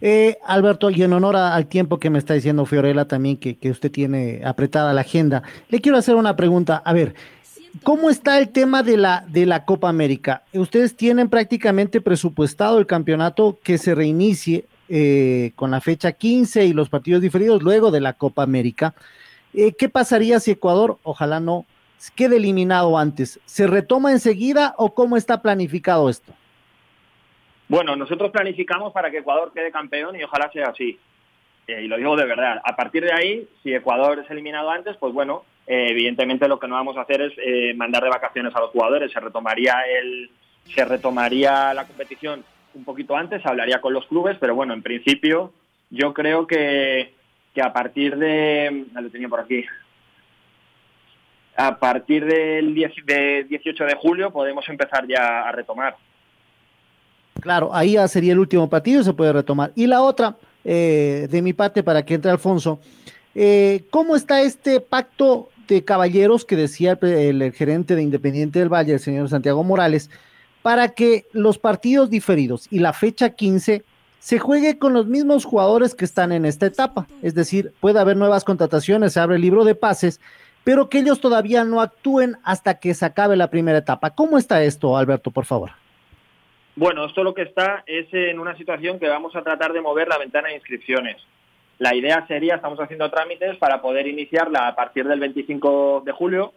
Eh, 0.00 0.36
Alberto, 0.46 0.90
y 0.90 1.02
en 1.02 1.12
honor 1.12 1.34
al 1.34 1.66
tiempo 1.66 1.98
que 1.98 2.08
me 2.08 2.20
está 2.20 2.34
diciendo 2.34 2.66
Fiorella 2.66 3.06
también 3.06 3.36
que, 3.36 3.56
que, 3.56 3.72
usted 3.72 3.90
tiene 3.90 4.42
apretada 4.44 4.94
la 4.94 5.00
agenda, 5.00 5.42
le 5.70 5.80
quiero 5.80 5.98
hacer 5.98 6.14
una 6.14 6.36
pregunta. 6.36 6.80
A 6.84 6.92
ver, 6.92 7.16
¿cómo 7.82 8.10
está 8.10 8.38
el 8.38 8.50
tema 8.50 8.84
de 8.84 8.96
la, 8.96 9.24
de 9.26 9.44
la 9.44 9.64
Copa 9.64 9.88
América? 9.88 10.44
Ustedes 10.52 10.96
tienen 10.96 11.28
prácticamente 11.28 12.00
presupuestado 12.00 12.78
el 12.78 12.86
campeonato 12.86 13.58
que 13.60 13.76
se 13.76 13.96
reinicie 13.96 14.66
eh, 14.88 15.52
con 15.54 15.70
la 15.70 15.80
fecha 15.80 16.12
15 16.12 16.64
y 16.64 16.72
los 16.72 16.88
partidos 16.88 17.20
diferidos 17.20 17.62
luego 17.62 17.90
de 17.90 18.00
la 18.00 18.14
Copa 18.14 18.42
América. 18.42 18.94
Eh, 19.52 19.74
¿Qué 19.78 19.88
pasaría 19.88 20.40
si 20.40 20.52
Ecuador, 20.52 20.98
ojalá 21.02 21.40
no, 21.40 21.66
quede 22.16 22.36
eliminado 22.36 22.96
antes? 22.96 23.40
¿Se 23.44 23.66
retoma 23.66 24.12
enseguida 24.12 24.74
o 24.78 24.94
cómo 24.94 25.16
está 25.16 25.42
planificado 25.42 26.08
esto? 26.08 26.32
Bueno, 27.68 27.96
nosotros 27.96 28.30
planificamos 28.30 28.92
para 28.92 29.10
que 29.10 29.18
Ecuador 29.18 29.52
quede 29.54 29.70
campeón 29.70 30.16
y 30.16 30.24
ojalá 30.24 30.50
sea 30.52 30.68
así. 30.68 30.98
Eh, 31.66 31.82
y 31.82 31.88
lo 31.88 31.98
digo 31.98 32.16
de 32.16 32.24
verdad. 32.24 32.60
A 32.64 32.74
partir 32.74 33.04
de 33.04 33.12
ahí, 33.12 33.48
si 33.62 33.74
Ecuador 33.74 34.18
es 34.18 34.30
eliminado 34.30 34.70
antes, 34.70 34.96
pues 34.96 35.12
bueno, 35.12 35.44
evidentemente 35.66 36.48
lo 36.48 36.58
que 36.58 36.66
no 36.66 36.76
vamos 36.76 36.96
a 36.96 37.02
hacer 37.02 37.20
es 37.20 37.76
mandar 37.76 38.02
de 38.02 38.08
vacaciones 38.08 38.54
a 38.56 38.60
los 38.60 38.70
jugadores. 38.70 39.12
Se 39.12 39.20
retomaría 39.20 39.82
el, 40.00 40.30
se 40.74 40.84
retomaría 40.84 41.74
la 41.74 41.86
competición 41.86 42.42
un 42.78 42.84
poquito 42.84 43.16
antes, 43.16 43.44
hablaría 43.44 43.80
con 43.80 43.92
los 43.92 44.06
clubes, 44.06 44.36
pero 44.40 44.54
bueno, 44.54 44.72
en 44.72 44.82
principio 44.82 45.52
yo 45.90 46.14
creo 46.14 46.46
que, 46.46 47.12
que 47.54 47.60
a 47.60 47.72
partir 47.72 48.16
de, 48.16 48.86
lo 48.94 49.10
tenía 49.10 49.28
por 49.28 49.40
aquí, 49.40 49.64
a 51.56 51.76
partir 51.78 52.24
del 52.24 52.72
10, 52.72 52.92
de 53.04 53.46
18 53.48 53.84
de 53.84 53.94
julio 53.96 54.30
podemos 54.30 54.66
empezar 54.68 55.06
ya 55.08 55.42
a 55.42 55.52
retomar. 55.52 55.96
Claro, 57.40 57.74
ahí 57.74 57.92
ya 57.92 58.06
sería 58.06 58.32
el 58.32 58.38
último 58.38 58.70
partido, 58.70 59.02
se 59.02 59.12
puede 59.12 59.32
retomar. 59.32 59.72
Y 59.74 59.86
la 59.86 60.02
otra, 60.02 60.36
eh, 60.64 61.26
de 61.30 61.42
mi 61.42 61.52
parte, 61.52 61.82
para 61.82 62.04
que 62.04 62.14
entre 62.14 62.30
Alfonso, 62.30 62.80
eh, 63.34 63.84
¿cómo 63.90 64.14
está 64.14 64.40
este 64.42 64.80
pacto 64.80 65.48
de 65.66 65.84
caballeros 65.84 66.44
que 66.44 66.56
decía 66.56 66.98
el, 67.02 67.52
gerente 67.52 67.94
de 67.94 68.02
Independiente 68.02 68.58
del 68.58 68.72
Valle, 68.72 68.94
el 68.94 69.00
señor 69.00 69.28
Santiago 69.28 69.62
Morales, 69.62 70.10
para 70.62 70.90
que 70.90 71.26
los 71.32 71.58
partidos 71.58 72.10
diferidos 72.10 72.66
y 72.70 72.80
la 72.80 72.92
fecha 72.92 73.30
15 73.30 73.84
se 74.18 74.38
juegue 74.38 74.78
con 74.78 74.92
los 74.92 75.06
mismos 75.06 75.44
jugadores 75.44 75.94
que 75.94 76.04
están 76.04 76.32
en 76.32 76.44
esta 76.44 76.66
etapa? 76.66 77.06
Es 77.22 77.34
decir, 77.34 77.72
puede 77.80 78.00
haber 78.00 78.16
nuevas 78.16 78.44
contrataciones, 78.44 79.12
se 79.12 79.20
abre 79.20 79.36
el 79.36 79.42
libro 79.42 79.64
de 79.64 79.74
pases, 79.74 80.20
pero 80.64 80.88
que 80.88 80.98
ellos 80.98 81.20
todavía 81.20 81.64
no 81.64 81.80
actúen 81.80 82.36
hasta 82.44 82.78
que 82.78 82.94
se 82.94 83.06
acabe 83.06 83.36
la 83.36 83.50
primera 83.50 83.78
etapa. 83.78 84.10
¿Cómo 84.10 84.36
está 84.36 84.62
esto, 84.62 84.96
Alberto, 84.96 85.30
por 85.30 85.44
favor? 85.44 85.70
Bueno, 86.76 87.06
esto 87.06 87.24
lo 87.24 87.34
que 87.34 87.42
está 87.42 87.82
es 87.86 88.06
en 88.12 88.38
una 88.38 88.56
situación 88.56 88.98
que 88.98 89.08
vamos 89.08 89.34
a 89.34 89.42
tratar 89.42 89.72
de 89.72 89.80
mover 89.80 90.08
la 90.08 90.18
ventana 90.18 90.48
de 90.48 90.56
inscripciones. 90.56 91.16
La 91.78 91.94
idea 91.94 92.26
sería, 92.26 92.56
estamos 92.56 92.78
haciendo 92.80 93.10
trámites 93.10 93.56
para 93.56 93.80
poder 93.80 94.06
iniciarla 94.06 94.68
a 94.68 94.74
partir 94.74 95.06
del 95.06 95.20
25 95.20 96.02
de 96.04 96.12
julio, 96.12 96.52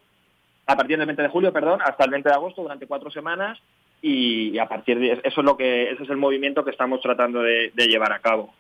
a 0.66 0.76
partir 0.76 0.98
del 0.98 1.08
20 1.08 1.24
de 1.24 1.30
julio, 1.30 1.54
perdón, 1.54 1.80
hasta 1.84 2.04
el 2.04 2.12
20 2.12 2.30
de 2.30 2.36
agosto 2.36 2.62
durante 2.64 2.88
cuatro 2.88 3.10
semanas 3.12 3.60
y 4.02 4.58
a 4.58 4.68
partir 4.68 5.00
de 5.00 5.12
eso 5.24 5.42
es 5.42 5.46
lo 5.46 5.56
que 5.56 5.92
ese 5.92 6.04
es 6.04 6.10
el 6.10 6.18
movimiento 6.18 6.64
que 6.64 6.72
estamos 6.72 7.02
tratando 7.02 7.42
de, 7.42 7.72
de 7.74 7.88
llevar 7.88 8.14
a 8.14 8.20
cabo. 8.20 8.54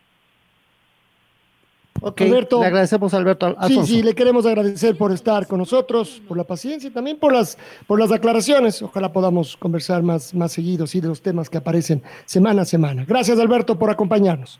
Ok, 2.03 2.21
Alberto, 2.21 2.59
le 2.59 2.65
agradecemos 2.65 3.13
a 3.13 3.17
Alberto 3.17 3.45
Alfonso. 3.45 3.85
Sí, 3.85 3.97
sí, 3.97 4.03
le 4.03 4.15
queremos 4.15 4.45
agradecer 4.47 4.97
por 4.97 5.11
estar 5.11 5.45
con 5.45 5.59
nosotros, 5.59 6.21
por 6.27 6.35
la 6.35 6.43
paciencia 6.43 6.87
y 6.87 6.91
también 6.91 7.19
por 7.19 7.31
las, 7.31 7.59
por 7.85 7.99
las 7.99 8.11
aclaraciones. 8.11 8.81
Ojalá 8.81 9.13
podamos 9.13 9.55
conversar 9.55 10.01
más, 10.01 10.33
más 10.33 10.51
seguido 10.51 10.87
sí, 10.87 10.99
de 10.99 11.09
los 11.09 11.21
temas 11.21 11.47
que 11.47 11.57
aparecen 11.57 12.01
semana 12.25 12.63
a 12.63 12.65
semana. 12.65 13.05
Gracias, 13.07 13.39
Alberto, 13.39 13.77
por 13.77 13.91
acompañarnos. 13.91 14.59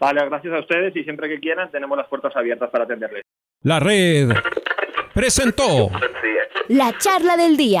Vale, 0.00 0.24
gracias 0.24 0.52
a 0.52 0.58
ustedes 0.58 0.96
y 0.96 1.04
siempre 1.04 1.28
que 1.28 1.38
quieran 1.38 1.70
tenemos 1.70 1.96
las 1.96 2.08
puertas 2.08 2.34
abiertas 2.34 2.70
para 2.70 2.84
atenderles. 2.84 3.22
La 3.62 3.78
red 3.78 4.30
presentó 5.14 5.90
la 6.68 6.96
charla 6.98 7.36
del 7.36 7.56
día. 7.56 7.80